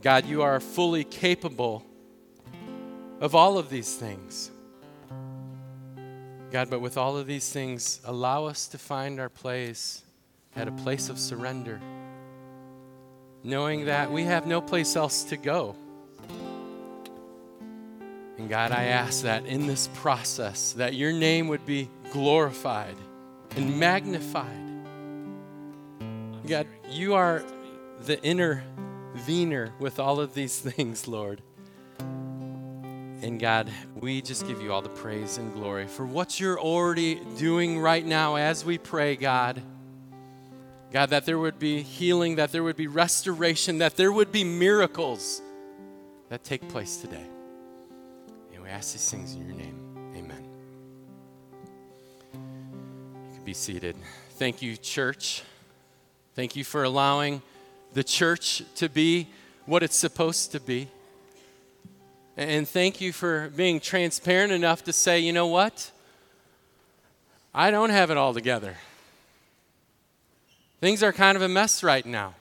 God, 0.00 0.26
you 0.26 0.42
are 0.42 0.60
fully 0.60 1.04
capable 1.04 1.84
of 3.20 3.34
all 3.34 3.58
of 3.58 3.70
these 3.70 3.96
things. 3.96 4.50
God, 6.50 6.70
but 6.70 6.80
with 6.80 6.96
all 6.96 7.16
of 7.16 7.26
these 7.26 7.50
things, 7.50 8.00
allow 8.04 8.46
us 8.46 8.68
to 8.68 8.78
find 8.78 9.20
our 9.20 9.28
place 9.28 10.02
at 10.56 10.66
a 10.66 10.72
place 10.72 11.10
of 11.10 11.18
surrender, 11.18 11.80
knowing 13.44 13.84
that 13.84 14.10
we 14.10 14.24
have 14.24 14.46
no 14.46 14.60
place 14.60 14.96
else 14.96 15.24
to 15.24 15.36
go. 15.36 15.76
And 18.38 18.48
God, 18.48 18.72
I 18.72 18.84
ask 18.84 19.22
that 19.22 19.44
in 19.46 19.66
this 19.66 19.88
process, 19.94 20.72
that 20.74 20.94
your 20.94 21.12
name 21.12 21.48
would 21.48 21.66
be 21.66 21.90
glorified 22.12 22.96
and 23.56 23.78
magnified. 23.78 24.68
God, 26.46 26.66
you 26.88 27.14
are 27.14 27.44
the 28.06 28.22
intervener 28.24 29.74
with 29.78 29.98
all 29.98 30.18
of 30.20 30.32
these 30.34 30.58
things, 30.60 31.06
Lord. 31.06 31.42
And 33.20 33.40
God, 33.40 33.68
we 33.96 34.22
just 34.22 34.46
give 34.46 34.62
you 34.62 34.72
all 34.72 34.80
the 34.80 34.88
praise 34.88 35.38
and 35.38 35.52
glory 35.52 35.88
for 35.88 36.06
what 36.06 36.38
you're 36.38 36.60
already 36.60 37.16
doing 37.36 37.80
right 37.80 38.06
now 38.06 38.36
as 38.36 38.64
we 38.64 38.78
pray, 38.78 39.16
God. 39.16 39.60
God, 40.92 41.10
that 41.10 41.26
there 41.26 41.38
would 41.38 41.58
be 41.58 41.82
healing, 41.82 42.36
that 42.36 42.52
there 42.52 42.62
would 42.62 42.76
be 42.76 42.86
restoration, 42.86 43.78
that 43.78 43.96
there 43.96 44.12
would 44.12 44.30
be 44.30 44.44
miracles 44.44 45.42
that 46.28 46.44
take 46.44 46.66
place 46.68 46.98
today. 46.98 47.26
And 48.54 48.62
we 48.62 48.68
ask 48.68 48.92
these 48.92 49.10
things 49.10 49.34
in 49.34 49.46
your 49.46 49.56
name. 49.56 50.14
Amen. 50.16 50.48
You 52.32 53.34
can 53.34 53.44
be 53.44 53.54
seated. 53.54 53.96
Thank 54.30 54.62
you, 54.62 54.76
church. 54.76 55.42
Thank 56.34 56.54
you 56.54 56.62
for 56.62 56.84
allowing 56.84 57.42
the 57.94 58.04
church 58.04 58.62
to 58.76 58.88
be 58.88 59.28
what 59.66 59.82
it's 59.82 59.96
supposed 59.96 60.52
to 60.52 60.60
be. 60.60 60.88
And 62.38 62.68
thank 62.68 63.00
you 63.00 63.12
for 63.12 63.50
being 63.56 63.80
transparent 63.80 64.52
enough 64.52 64.84
to 64.84 64.92
say, 64.92 65.18
you 65.18 65.32
know 65.32 65.48
what? 65.48 65.90
I 67.52 67.72
don't 67.72 67.90
have 67.90 68.12
it 68.12 68.16
all 68.16 68.32
together. 68.32 68.76
Things 70.80 71.02
are 71.02 71.12
kind 71.12 71.34
of 71.34 71.42
a 71.42 71.48
mess 71.48 71.82
right 71.82 72.06
now. 72.06 72.36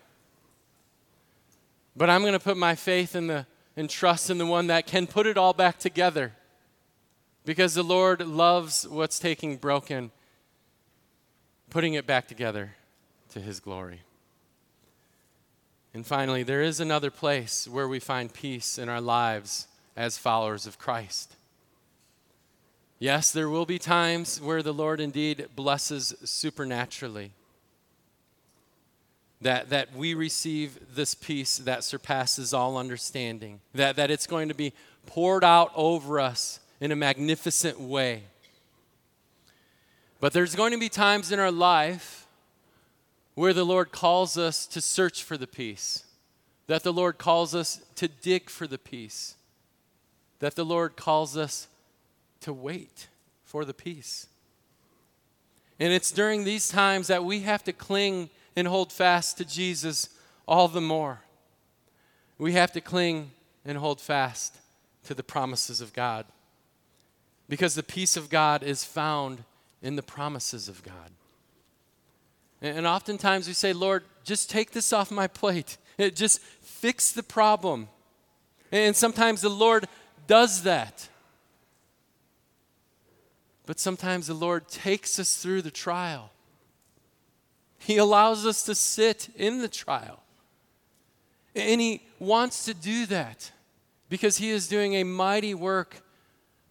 But 1.95 2.11
I'm 2.11 2.21
going 2.21 2.33
to 2.33 2.39
put 2.39 2.57
my 2.57 2.75
faith 2.75 3.15
in 3.15 3.25
the 3.25 3.47
and 3.75 3.89
trust 3.89 4.29
in 4.29 4.37
the 4.37 4.45
one 4.45 4.67
that 4.67 4.85
can 4.85 5.07
put 5.07 5.25
it 5.25 5.35
all 5.35 5.53
back 5.53 5.79
together. 5.79 6.33
Because 7.43 7.73
the 7.73 7.83
Lord 7.83 8.21
loves 8.21 8.87
what's 8.87 9.17
taking 9.17 9.57
broken, 9.57 10.11
putting 11.71 11.95
it 11.95 12.05
back 12.05 12.27
together 12.27 12.75
to 13.31 13.39
his 13.39 13.59
glory. 13.59 14.01
And 15.91 16.05
finally, 16.05 16.43
there 16.43 16.61
is 16.61 16.79
another 16.79 17.09
place 17.09 17.67
where 17.67 17.87
we 17.87 17.99
find 17.99 18.31
peace 18.31 18.77
in 18.77 18.89
our 18.89 19.01
lives 19.01 19.67
as 19.97 20.17
followers 20.17 20.67
of 20.67 20.77
Christ. 20.77 21.35
Yes, 22.99 23.31
there 23.31 23.49
will 23.49 23.65
be 23.65 23.79
times 23.79 24.39
where 24.39 24.63
the 24.63 24.73
Lord 24.73 25.01
indeed 25.01 25.47
blesses 25.55 26.15
supernaturally. 26.23 27.31
That, 29.41 29.69
that 29.69 29.95
we 29.95 30.13
receive 30.13 30.95
this 30.95 31.13
peace 31.13 31.57
that 31.59 31.83
surpasses 31.83 32.53
all 32.53 32.77
understanding. 32.77 33.59
That, 33.73 33.95
that 33.97 34.09
it's 34.09 34.25
going 34.25 34.47
to 34.47 34.55
be 34.55 34.73
poured 35.05 35.43
out 35.43 35.71
over 35.75 36.19
us 36.19 36.59
in 36.79 36.91
a 36.91 36.95
magnificent 36.95 37.79
way. 37.79 38.23
But 40.19 40.33
there's 40.33 40.55
going 40.55 40.71
to 40.71 40.79
be 40.79 40.89
times 40.89 41.31
in 41.31 41.39
our 41.39 41.51
life 41.51 42.25
where 43.35 43.53
the 43.53 43.63
Lord 43.63 43.91
calls 43.91 44.37
us 44.37 44.65
to 44.65 44.81
search 44.81 45.23
for 45.23 45.37
the 45.37 45.45
peace, 45.45 46.03
that 46.65 46.81
the 46.81 46.93
Lord 46.93 47.19
calls 47.19 47.53
us 47.53 47.81
to 47.95 48.07
dig 48.07 48.49
for 48.49 48.65
the 48.65 48.79
peace, 48.79 49.35
that 50.39 50.55
the 50.55 50.65
Lord 50.65 50.95
calls 50.95 51.35
us 51.35 51.67
to 52.41 52.53
wait 52.53 53.07
for 53.43 53.65
the 53.65 53.73
peace. 53.73 54.27
And 55.79 55.93
it's 55.93 56.11
during 56.11 56.43
these 56.43 56.69
times 56.69 57.07
that 57.07 57.23
we 57.23 57.41
have 57.41 57.63
to 57.65 57.73
cling 57.73 58.29
and 58.55 58.67
hold 58.67 58.91
fast 58.91 59.37
to 59.37 59.45
Jesus 59.45 60.09
all 60.47 60.67
the 60.67 60.81
more. 60.81 61.21
We 62.37 62.53
have 62.53 62.71
to 62.73 62.81
cling 62.81 63.31
and 63.65 63.77
hold 63.77 64.01
fast 64.01 64.57
to 65.05 65.13
the 65.13 65.23
promises 65.23 65.81
of 65.81 65.93
God. 65.93 66.25
Because 67.49 67.75
the 67.75 67.83
peace 67.83 68.17
of 68.17 68.29
God 68.29 68.63
is 68.63 68.83
found 68.83 69.43
in 69.81 69.95
the 69.95 70.03
promises 70.03 70.67
of 70.67 70.83
God. 70.83 71.11
And 72.61 72.87
oftentimes 72.87 73.47
we 73.47 73.53
say, 73.53 73.71
Lord, 73.71 74.03
just 74.23 74.49
take 74.49 74.71
this 74.71 74.91
off 74.91 75.11
my 75.11 75.27
plate. 75.27 75.77
Just 76.13 76.41
fix 76.41 77.11
the 77.11 77.23
problem. 77.23 77.87
And 78.71 78.95
sometimes 78.95 79.41
the 79.41 79.49
Lord 79.49 79.87
does 80.27 80.63
that. 80.63 81.09
But 83.65 83.79
sometimes 83.79 84.27
the 84.27 84.33
Lord 84.33 84.67
takes 84.67 85.19
us 85.19 85.37
through 85.37 85.61
the 85.61 85.71
trial. 85.71 86.31
He 87.79 87.97
allows 87.97 88.45
us 88.45 88.63
to 88.63 88.75
sit 88.75 89.29
in 89.35 89.61
the 89.61 89.67
trial. 89.67 90.23
And 91.55 91.81
He 91.81 92.01
wants 92.19 92.65
to 92.65 92.73
do 92.73 93.05
that 93.07 93.51
because 94.09 94.37
He 94.37 94.51
is 94.51 94.67
doing 94.67 94.95
a 94.95 95.03
mighty 95.03 95.53
work 95.53 96.01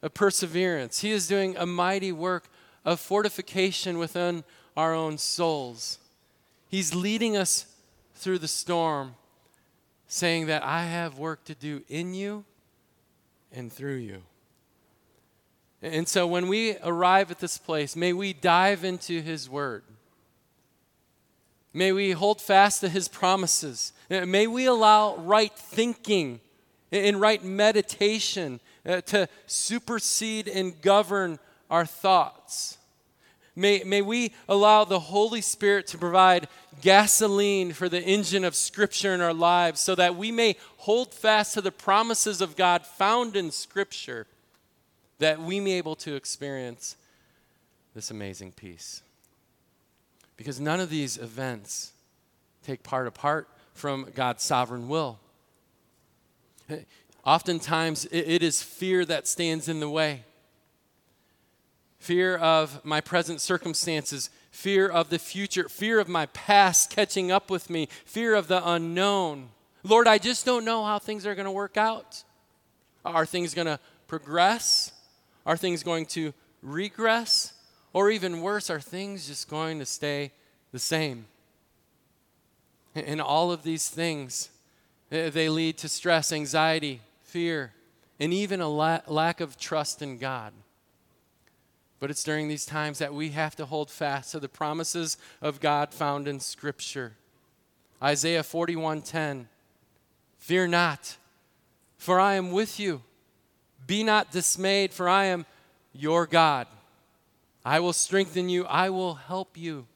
of 0.02 0.14
perseverance. 0.14 1.00
He 1.00 1.10
is 1.10 1.26
doing 1.26 1.56
a 1.56 1.66
mighty 1.66 2.12
work 2.12 2.48
of 2.84 3.00
fortification 3.00 3.98
within 3.98 4.44
our 4.76 4.94
own 4.94 5.18
souls. 5.18 5.98
He's 6.68 6.94
leading 6.94 7.36
us 7.36 7.66
through 8.14 8.38
the 8.38 8.48
storm, 8.48 9.16
saying 10.08 10.46
that 10.46 10.62
I 10.62 10.84
have 10.84 11.18
work 11.18 11.44
to 11.44 11.54
do 11.54 11.82
in 11.88 12.14
you 12.14 12.44
and 13.56 13.72
through 13.72 13.96
you. 13.96 14.22
And 15.82 16.06
so 16.06 16.26
when 16.26 16.48
we 16.48 16.76
arrive 16.84 17.30
at 17.30 17.38
this 17.38 17.58
place, 17.58 17.96
may 17.96 18.12
we 18.12 18.32
dive 18.32 18.84
into 18.84 19.20
His 19.20 19.48
Word. 19.48 19.82
May 21.72 21.92
we 21.92 22.12
hold 22.12 22.40
fast 22.40 22.80
to 22.82 22.88
His 22.88 23.08
promises. 23.08 23.92
May 24.08 24.46
we 24.46 24.66
allow 24.66 25.16
right 25.16 25.52
thinking 25.52 26.40
and 26.92 27.20
right 27.20 27.42
meditation 27.42 28.60
uh, 28.86 29.00
to 29.02 29.28
supersede 29.46 30.48
and 30.48 30.80
govern 30.80 31.38
our 31.70 31.84
thoughts. 31.84 32.78
May, 33.54 33.82
may 33.84 34.02
we 34.02 34.32
allow 34.48 34.84
the 34.84 35.00
Holy 35.00 35.40
Spirit 35.40 35.86
to 35.88 35.98
provide 35.98 36.48
gasoline 36.80 37.72
for 37.72 37.88
the 37.88 38.02
engine 38.02 38.44
of 38.44 38.54
Scripture 38.54 39.14
in 39.14 39.20
our 39.20 39.34
lives 39.34 39.80
so 39.80 39.94
that 39.94 40.16
we 40.16 40.30
may 40.30 40.56
hold 40.78 41.12
fast 41.12 41.54
to 41.54 41.60
the 41.60 41.72
promises 41.72 42.40
of 42.40 42.56
God 42.56 42.86
found 42.86 43.36
in 43.36 43.50
Scripture, 43.50 44.26
that 45.18 45.40
we 45.40 45.60
may 45.60 45.66
be 45.66 45.72
able 45.74 45.96
to 45.96 46.14
experience 46.14 46.96
this 47.94 48.10
amazing 48.10 48.52
peace. 48.52 49.02
Because 50.36 50.60
none 50.60 50.80
of 50.80 50.90
these 50.90 51.16
events 51.16 51.92
take 52.64 52.82
part 52.82 53.06
apart 53.06 53.48
from 53.72 54.08
God's 54.14 54.42
sovereign 54.42 54.88
will. 54.88 55.18
Oftentimes, 57.24 58.06
it 58.10 58.42
is 58.42 58.62
fear 58.62 59.04
that 59.04 59.26
stands 59.26 59.68
in 59.68 59.80
the 59.80 59.88
way 59.88 60.22
fear 62.06 62.36
of 62.36 62.84
my 62.84 63.00
present 63.00 63.40
circumstances, 63.40 64.30
fear 64.56 64.88
of 64.88 65.10
the 65.10 65.18
future, 65.18 65.68
fear 65.68 66.00
of 66.00 66.08
my 66.08 66.24
past 66.26 66.88
catching 66.88 67.30
up 67.30 67.50
with 67.50 67.68
me, 67.68 67.86
fear 68.06 68.34
of 68.34 68.48
the 68.48 68.66
unknown. 68.66 69.50
Lord, 69.84 70.08
I 70.08 70.16
just 70.16 70.46
don't 70.46 70.64
know 70.64 70.82
how 70.82 70.98
things 70.98 71.26
are 71.26 71.34
going 71.34 71.44
to 71.44 71.52
work 71.52 71.76
out. 71.76 72.24
Are 73.04 73.26
things 73.26 73.52
going 73.52 73.66
to 73.66 73.78
progress? 74.08 74.92
Are 75.44 75.58
things 75.58 75.82
going 75.82 76.06
to 76.06 76.32
regress? 76.62 77.52
Or 77.92 78.10
even 78.10 78.40
worse, 78.40 78.70
are 78.70 78.80
things 78.80 79.28
just 79.28 79.48
going 79.50 79.78
to 79.78 79.86
stay 79.86 80.32
the 80.72 80.78
same? 80.78 81.26
And 82.94 83.20
all 83.20 83.52
of 83.52 83.62
these 83.62 83.90
things, 83.90 84.48
eh, 85.12 85.28
they 85.28 85.50
lead 85.50 85.76
to 85.78 85.88
stress, 85.88 86.32
anxiety, 86.32 87.02
fear, 87.22 87.74
and 88.18 88.32
even 88.32 88.62
a 88.62 88.68
la- 88.68 89.00
lack 89.06 89.42
of 89.42 89.58
trust 89.58 90.00
in 90.00 90.16
God. 90.16 90.54
But 91.98 92.10
it's 92.10 92.24
during 92.24 92.48
these 92.48 92.66
times 92.66 92.98
that 92.98 93.14
we 93.14 93.30
have 93.30 93.56
to 93.56 93.66
hold 93.66 93.90
fast 93.90 94.32
to 94.32 94.40
the 94.40 94.48
promises 94.48 95.16
of 95.40 95.60
God 95.60 95.94
found 95.94 96.28
in 96.28 96.40
Scripture. 96.40 97.16
Isaiah 98.02 98.42
41:10 98.42 99.48
Fear 100.36 100.68
not, 100.68 101.16
for 101.96 102.20
I 102.20 102.34
am 102.34 102.52
with 102.52 102.78
you. 102.78 103.02
Be 103.86 104.04
not 104.04 104.30
dismayed, 104.30 104.92
for 104.92 105.08
I 105.08 105.24
am 105.24 105.46
your 105.92 106.26
God. 106.26 106.66
I 107.64 107.80
will 107.80 107.92
strengthen 107.92 108.48
you, 108.48 108.64
I 108.66 108.90
will 108.90 109.14
help 109.14 109.56
you. 109.56 109.86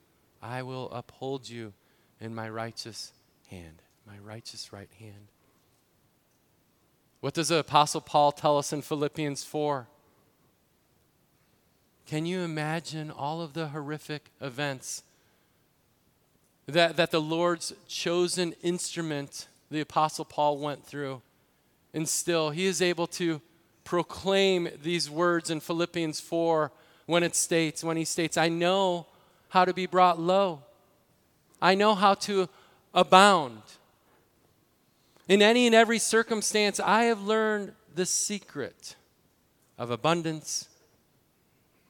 I 0.43 0.63
will 0.63 0.91
uphold 0.91 1.49
you 1.49 1.73
in 2.21 2.35
my 2.35 2.49
righteous 2.49 3.13
hand, 3.49 3.83
my 4.07 4.19
righteous 4.19 4.73
right 4.73 4.89
hand. 4.99 5.29
What 7.21 7.35
does 7.35 7.49
the 7.49 7.59
Apostle 7.59 8.01
Paul 8.01 8.33
tell 8.33 8.57
us 8.57 8.73
in 8.73 8.81
Philippians 8.83 9.45
4? 9.45 9.87
Can 12.07 12.27
you 12.27 12.41
imagine 12.41 13.11
all 13.11 13.41
of 13.41 13.53
the 13.53 13.69
horrific 13.69 14.31
events 14.41 15.03
that, 16.67 16.97
that 16.97 17.11
the 17.11 17.21
Lord's 17.21 17.73
chosen 17.87 18.55
instrument, 18.63 19.49
the 19.71 19.81
Apostle 19.81 20.25
Paul, 20.25 20.59
went 20.59 20.85
through? 20.85 21.23
And 21.95 22.09
still, 22.09 22.51
he 22.51 22.67
is 22.67 22.83
able 22.83 23.07
to 23.09 23.41
proclaim 23.85 24.69
these 24.83 25.11
words 25.11 25.51
in 25.51 25.61
Philippians 25.61 26.21
4 26.21 26.71
when 27.07 27.23
it 27.23 27.35
states, 27.35 27.83
when 27.83 27.97
he 27.97 28.05
states, 28.05 28.37
I 28.37 28.49
know 28.49 29.07
how 29.49 29.65
to 29.65 29.75
be 29.75 29.87
brought 29.87 30.21
low. 30.21 30.63
I 31.61 31.75
know 31.75 31.95
how 31.95 32.15
to 32.15 32.49
abound. 32.95 33.63
In 35.29 35.43
any 35.43 35.67
and 35.67 35.75
every 35.75 35.99
circumstance, 35.99 36.81
I 36.81 37.05
have 37.05 37.23
learned 37.23 37.73
the 37.95 38.07
secret 38.07 38.97
of 39.79 39.91
abundance, 39.91 40.69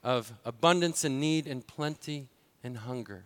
of 0.02 0.32
abundance 0.44 1.04
and 1.04 1.20
need 1.20 1.46
and 1.46 1.66
plenty 1.66 2.28
and 2.64 2.78
hunger. 2.78 3.24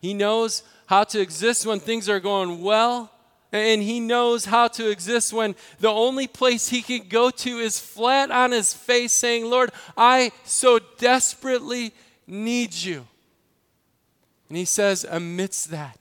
He 0.00 0.14
knows 0.14 0.62
how 0.86 1.04
to 1.04 1.20
exist 1.20 1.66
when 1.66 1.80
things 1.80 2.08
are 2.08 2.20
going 2.20 2.62
well, 2.62 3.10
and 3.52 3.82
he 3.82 4.00
knows 4.00 4.44
how 4.44 4.68
to 4.68 4.90
exist 4.90 5.32
when 5.32 5.56
the 5.80 5.90
only 5.90 6.26
place 6.26 6.68
he 6.68 6.82
can 6.82 7.08
go 7.08 7.30
to 7.30 7.58
is 7.58 7.80
flat 7.80 8.30
on 8.30 8.52
his 8.52 8.72
face, 8.74 9.12
saying, 9.12 9.46
Lord, 9.46 9.70
I 9.96 10.30
so 10.44 10.78
desperately 10.98 11.92
need 12.26 12.74
you. 12.74 13.06
And 14.48 14.56
he 14.56 14.64
says, 14.64 15.04
amidst 15.08 15.70
that, 15.70 15.98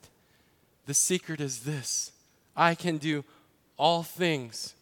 the 0.86 0.93
secret 0.93 1.41
is 1.41 1.61
this 1.61 2.11
I 2.55 2.75
can 2.75 2.97
do 2.97 3.23
all 3.77 4.03
things 4.03 4.75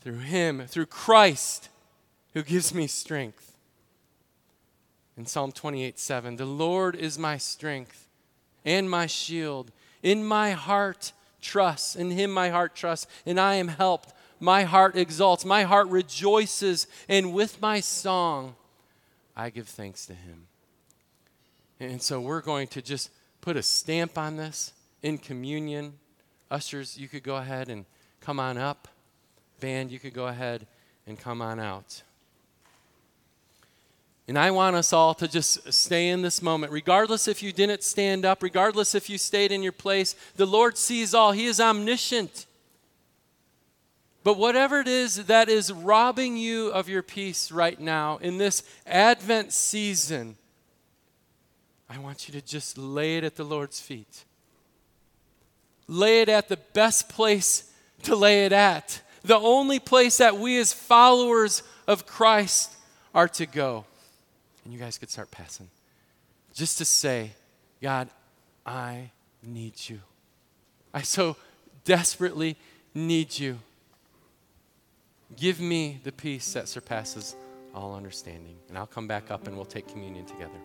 through 0.00 0.18
him, 0.18 0.66
through 0.66 0.86
Christ, 0.86 1.68
who 2.32 2.42
gives 2.42 2.74
me 2.74 2.86
strength. 2.86 3.53
In 5.16 5.26
Psalm 5.26 5.52
28 5.52 5.98
7, 5.98 6.36
the 6.36 6.44
Lord 6.44 6.96
is 6.96 7.18
my 7.18 7.36
strength 7.36 8.08
and 8.64 8.90
my 8.90 9.06
shield. 9.06 9.70
In 10.02 10.24
my 10.24 10.50
heart, 10.52 11.12
trust. 11.40 11.96
In 11.96 12.10
him, 12.10 12.30
my 12.30 12.48
heart 12.48 12.74
trusts, 12.74 13.06
and 13.24 13.38
I 13.38 13.54
am 13.54 13.68
helped. 13.68 14.12
My 14.40 14.64
heart 14.64 14.96
exalts. 14.96 15.44
My 15.44 15.62
heart 15.62 15.88
rejoices, 15.88 16.86
and 17.08 17.32
with 17.32 17.60
my 17.62 17.80
song, 17.80 18.56
I 19.36 19.50
give 19.50 19.68
thanks 19.68 20.06
to 20.06 20.14
him. 20.14 20.46
And 21.80 22.02
so 22.02 22.20
we're 22.20 22.40
going 22.40 22.68
to 22.68 22.82
just 22.82 23.10
put 23.40 23.56
a 23.56 23.62
stamp 23.62 24.18
on 24.18 24.36
this 24.36 24.72
in 25.02 25.18
communion. 25.18 25.94
Ushers, 26.50 26.98
you 26.98 27.08
could 27.08 27.22
go 27.22 27.36
ahead 27.36 27.68
and 27.68 27.84
come 28.20 28.40
on 28.40 28.58
up. 28.58 28.88
Band, 29.60 29.90
you 29.90 29.98
could 29.98 30.14
go 30.14 30.26
ahead 30.26 30.66
and 31.06 31.18
come 31.18 31.42
on 31.42 31.60
out. 31.60 32.02
And 34.26 34.38
I 34.38 34.50
want 34.50 34.74
us 34.74 34.92
all 34.92 35.12
to 35.14 35.28
just 35.28 35.70
stay 35.72 36.08
in 36.08 36.22
this 36.22 36.40
moment, 36.40 36.72
regardless 36.72 37.28
if 37.28 37.42
you 37.42 37.52
didn't 37.52 37.82
stand 37.82 38.24
up, 38.24 38.42
regardless 38.42 38.94
if 38.94 39.10
you 39.10 39.18
stayed 39.18 39.52
in 39.52 39.62
your 39.62 39.72
place. 39.72 40.16
The 40.36 40.46
Lord 40.46 40.78
sees 40.78 41.14
all, 41.14 41.32
He 41.32 41.44
is 41.44 41.60
omniscient. 41.60 42.46
But 44.22 44.38
whatever 44.38 44.80
it 44.80 44.88
is 44.88 45.26
that 45.26 45.50
is 45.50 45.70
robbing 45.70 46.38
you 46.38 46.68
of 46.68 46.88
your 46.88 47.02
peace 47.02 47.52
right 47.52 47.78
now 47.78 48.16
in 48.16 48.38
this 48.38 48.62
Advent 48.86 49.52
season, 49.52 50.36
I 51.90 51.98
want 51.98 52.26
you 52.26 52.32
to 52.32 52.40
just 52.40 52.78
lay 52.78 53.18
it 53.18 53.24
at 53.24 53.36
the 53.36 53.44
Lord's 53.44 53.80
feet. 53.80 54.24
Lay 55.86 56.22
it 56.22 56.30
at 56.30 56.48
the 56.48 56.56
best 56.56 57.10
place 57.10 57.70
to 58.04 58.16
lay 58.16 58.46
it 58.46 58.52
at. 58.52 59.02
The 59.22 59.36
only 59.36 59.78
place 59.78 60.16
that 60.16 60.38
we 60.38 60.58
as 60.58 60.72
followers 60.72 61.62
of 61.86 62.06
Christ 62.06 62.74
are 63.14 63.28
to 63.28 63.44
go. 63.44 63.84
And 64.64 64.72
you 64.72 64.78
guys 64.78 64.98
could 64.98 65.10
start 65.10 65.30
passing. 65.30 65.68
Just 66.52 66.78
to 66.78 66.84
say, 66.84 67.32
God, 67.82 68.08
I 68.64 69.10
need 69.42 69.74
you. 69.88 70.00
I 70.92 71.02
so 71.02 71.36
desperately 71.84 72.56
need 72.94 73.38
you. 73.38 73.58
Give 75.36 75.60
me 75.60 76.00
the 76.04 76.12
peace 76.12 76.52
that 76.52 76.68
surpasses 76.68 77.34
all 77.74 77.94
understanding. 77.94 78.56
And 78.68 78.78
I'll 78.78 78.86
come 78.86 79.08
back 79.08 79.30
up 79.30 79.46
and 79.46 79.56
we'll 79.56 79.64
take 79.64 79.88
communion 79.88 80.24
together. 80.24 80.60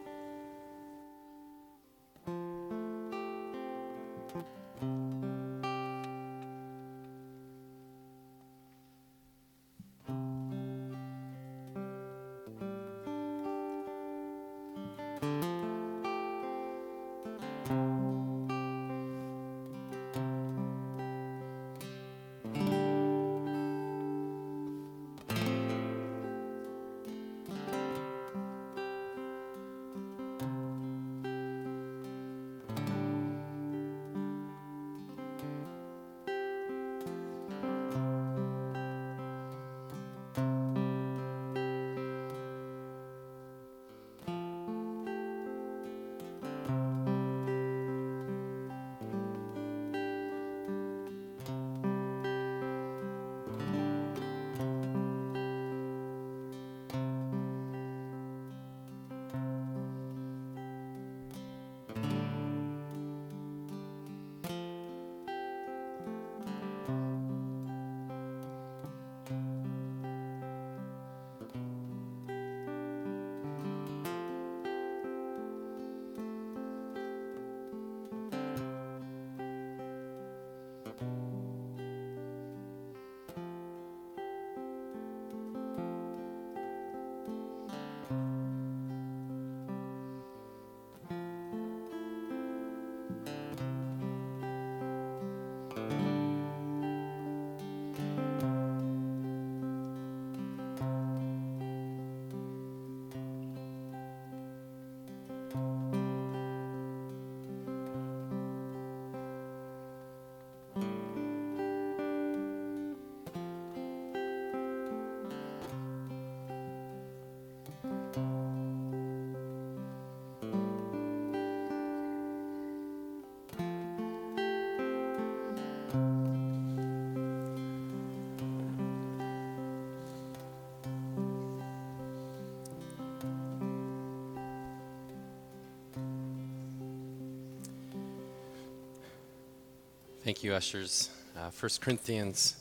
Thank 140.29 140.43
you, 140.43 140.53
ushers. 140.53 141.09
Uh, 141.35 141.49
1 141.49 141.71
Corinthians 141.81 142.55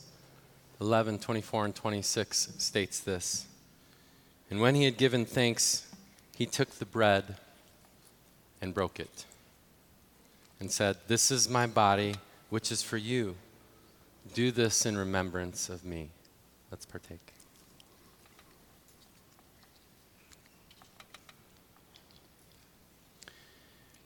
11 0.81 1.19
24 1.19 1.65
and 1.65 1.75
26 1.75 2.53
states 2.57 2.99
this. 2.99 3.45
And 4.49 4.59
when 4.59 4.73
he 4.73 4.85
had 4.85 4.97
given 4.97 5.23
thanks, 5.23 5.85
he 6.35 6.47
took 6.47 6.71
the 6.71 6.87
bread 6.87 7.35
and 8.59 8.73
broke 8.73 8.99
it 8.99 9.25
and 10.59 10.71
said, 10.71 10.97
This 11.07 11.29
is 11.29 11.47
my 11.47 11.67
body, 11.67 12.15
which 12.49 12.71
is 12.71 12.81
for 12.81 12.97
you. 12.97 13.35
Do 14.33 14.49
this 14.49 14.87
in 14.87 14.97
remembrance 14.97 15.69
of 15.69 15.85
me. 15.85 16.09
Let's 16.71 16.87
partake. 16.87 17.33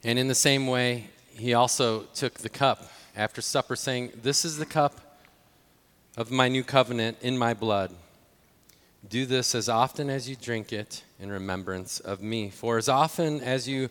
And 0.04 0.20
in 0.20 0.28
the 0.28 0.36
same 0.36 0.68
way, 0.68 1.08
he 1.34 1.54
also 1.54 2.02
took 2.14 2.40
the 2.40 2.50
cup 2.50 2.90
after 3.16 3.42
supper, 3.42 3.76
saying, 3.76 4.12
This 4.22 4.46
is 4.46 4.58
the 4.58 4.66
cup 4.66 5.20
of 6.18 6.32
my 6.32 6.48
new 6.48 6.64
covenant 6.64 7.18
in 7.22 7.38
my 7.38 7.54
blood. 7.54 7.92
Do 9.08 9.26
this 9.26 9.54
as 9.54 9.68
often 9.68 10.10
as 10.10 10.30
you 10.30 10.36
drink 10.36 10.72
it 10.72 11.04
in 11.20 11.32
remembrance 11.32 12.00
of 12.00 12.22
me. 12.22 12.50
For 12.50 12.78
as 12.78 12.88
often 12.88 13.42
as 13.42 13.68
you 13.68 13.90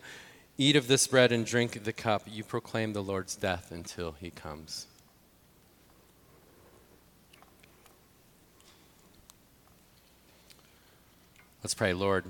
eat 0.57 0.75
of 0.75 0.87
this 0.87 1.07
bread 1.07 1.31
and 1.31 1.45
drink 1.45 1.83
the 1.83 1.93
cup, 1.93 2.23
you 2.27 2.43
proclaim 2.43 2.93
the 2.93 3.03
Lord's 3.03 3.35
death 3.35 3.71
until 3.71 4.13
he 4.13 4.31
comes. 4.31 4.87
Let's 11.63 11.73
pray, 11.73 11.93
Lord. 11.93 12.25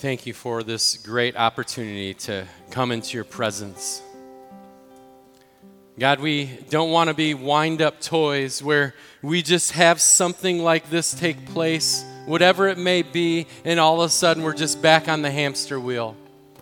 Thank 0.00 0.26
you 0.26 0.32
for 0.32 0.62
this 0.62 0.96
great 0.96 1.34
opportunity 1.34 2.14
to 2.14 2.46
come 2.70 2.92
into 2.92 3.16
your 3.16 3.24
presence. 3.24 4.00
God, 5.98 6.20
we 6.20 6.46
don't 6.70 6.92
want 6.92 7.08
to 7.08 7.14
be 7.14 7.34
wind 7.34 7.82
up 7.82 8.00
toys 8.00 8.62
where 8.62 8.94
we 9.22 9.42
just 9.42 9.72
have 9.72 10.00
something 10.00 10.60
like 10.60 10.88
this 10.88 11.12
take 11.14 11.46
place, 11.46 12.04
whatever 12.26 12.68
it 12.68 12.78
may 12.78 13.02
be, 13.02 13.48
and 13.64 13.80
all 13.80 14.00
of 14.00 14.06
a 14.06 14.08
sudden 14.08 14.44
we're 14.44 14.54
just 14.54 14.80
back 14.80 15.08
on 15.08 15.22
the 15.22 15.32
hamster 15.32 15.80
wheel. 15.80 16.14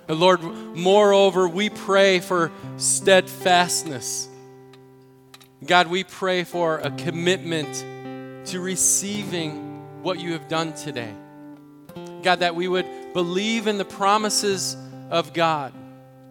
Lord, 0.09 0.43
moreover, 0.43 1.47
we 1.47 1.68
pray 1.68 2.20
for 2.20 2.51
steadfastness. 2.78 4.28
God, 5.66 5.89
we 5.89 6.05
pray 6.05 6.45
for 6.45 6.78
a 6.78 6.91
commitment 6.91 8.47
to 8.47 8.61
receiving 8.61 10.03
what 10.03 10.18
you 10.18 10.32
have 10.32 10.49
done 10.49 10.72
today. 10.72 11.12
God, 12.27 12.41
that 12.41 12.57
we 12.57 12.66
would 12.66 12.87
believe 13.14 13.68
in 13.68 13.79
the 13.79 13.85
promises 13.85 14.77
of 15.11 15.33
God. 15.33 15.72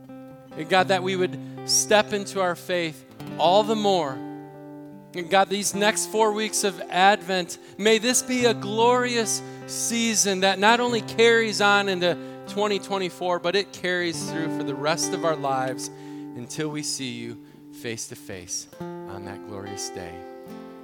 And 0.10 0.68
God, 0.68 0.90
that 0.90 1.02
we 1.04 1.16
would 1.16 1.40
step 1.64 2.12
into 2.12 2.42
our 2.42 2.58
faith 2.58 3.06
all 3.38 3.64
the 3.64 3.78
more. 3.78 4.12
And 4.12 5.30
God, 5.30 5.48
these 5.48 5.74
next 5.74 6.08
four 6.08 6.34
weeks 6.34 6.66
of 6.66 6.82
Advent, 6.90 7.60
may 7.78 7.98
this 7.98 8.22
be 8.22 8.44
a 8.44 8.54
glorious 8.54 9.42
season 9.68 10.42
that 10.42 10.60
not 10.60 10.82
only 10.82 11.00
carries 11.00 11.62
on 11.62 11.88
into 11.88 12.16
2024, 12.48 13.40
but 13.40 13.56
it 13.56 13.72
carries 13.72 14.30
through 14.30 14.58
for 14.58 14.66
the 14.66 14.76
rest 14.76 15.14
of 15.14 15.24
our 15.24 15.38
lives 15.38 15.90
until 16.36 16.68
we 16.68 16.84
see 16.84 17.12
you 17.12 17.38
face 17.72 18.10
to 18.10 18.18
face 18.18 18.68
on 18.82 19.24
that 19.24 19.48
glorious 19.48 19.92
day. 19.92 20.14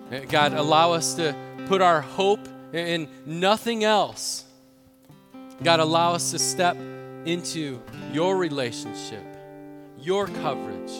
Eh, 0.09 0.24
God, 0.30 0.53
allow 0.53 0.93
us 0.93 1.16
to 1.16 1.36
put 1.68 1.82
our 1.82 1.99
hope 1.99 2.47
in 2.72 3.09
nothing 3.26 3.84
else 3.84 4.45
God, 5.64 5.80
allow 5.80 6.14
us 6.14 6.32
to 6.32 6.39
step 6.39 6.76
into 7.26 7.80
your 8.12 8.36
relationship, 8.36 9.24
your 9.99 10.26
coverage, 10.28 10.91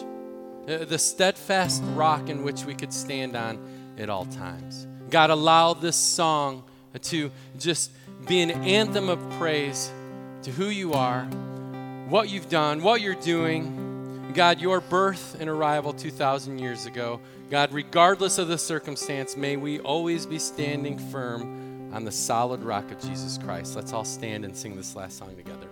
uh, 0.68 0.84
the 0.84 0.98
steadfast 0.98 1.82
rock 1.94 2.28
in 2.28 2.44
which 2.44 2.64
we 2.64 2.74
could 2.74 2.92
stand 2.92 3.34
on 3.34 3.58
at 3.98 4.08
all 4.08 4.24
times. 4.26 4.86
God, 5.10 5.30
allow 5.30 5.74
this 5.74 5.96
song 5.96 6.62
to 7.02 7.32
just 7.58 7.90
be 8.28 8.40
an 8.40 8.50
anthem 8.50 9.08
of 9.08 9.18
praise 9.32 9.90
to 10.42 10.52
who 10.52 10.66
you 10.66 10.92
are, 10.92 11.24
what 12.08 12.28
you've 12.28 12.48
done, 12.48 12.82
what 12.82 13.00
you're 13.00 13.14
doing. 13.14 13.80
God, 14.32 14.60
your 14.60 14.80
birth 14.80 15.36
and 15.40 15.50
arrival 15.50 15.92
2,000 15.92 16.58
years 16.58 16.86
ago. 16.86 17.20
God, 17.50 17.72
regardless 17.72 18.38
of 18.38 18.48
the 18.48 18.56
circumstance, 18.56 19.36
may 19.36 19.56
we 19.56 19.80
always 19.80 20.24
be 20.24 20.38
standing 20.38 20.98
firm 20.98 21.61
on 21.92 22.04
the 22.04 22.12
solid 22.12 22.62
rock 22.62 22.90
of 22.90 23.00
Jesus 23.00 23.38
Christ. 23.38 23.76
Let's 23.76 23.92
all 23.92 24.04
stand 24.04 24.44
and 24.44 24.56
sing 24.56 24.76
this 24.76 24.96
last 24.96 25.18
song 25.18 25.36
together. 25.36 25.68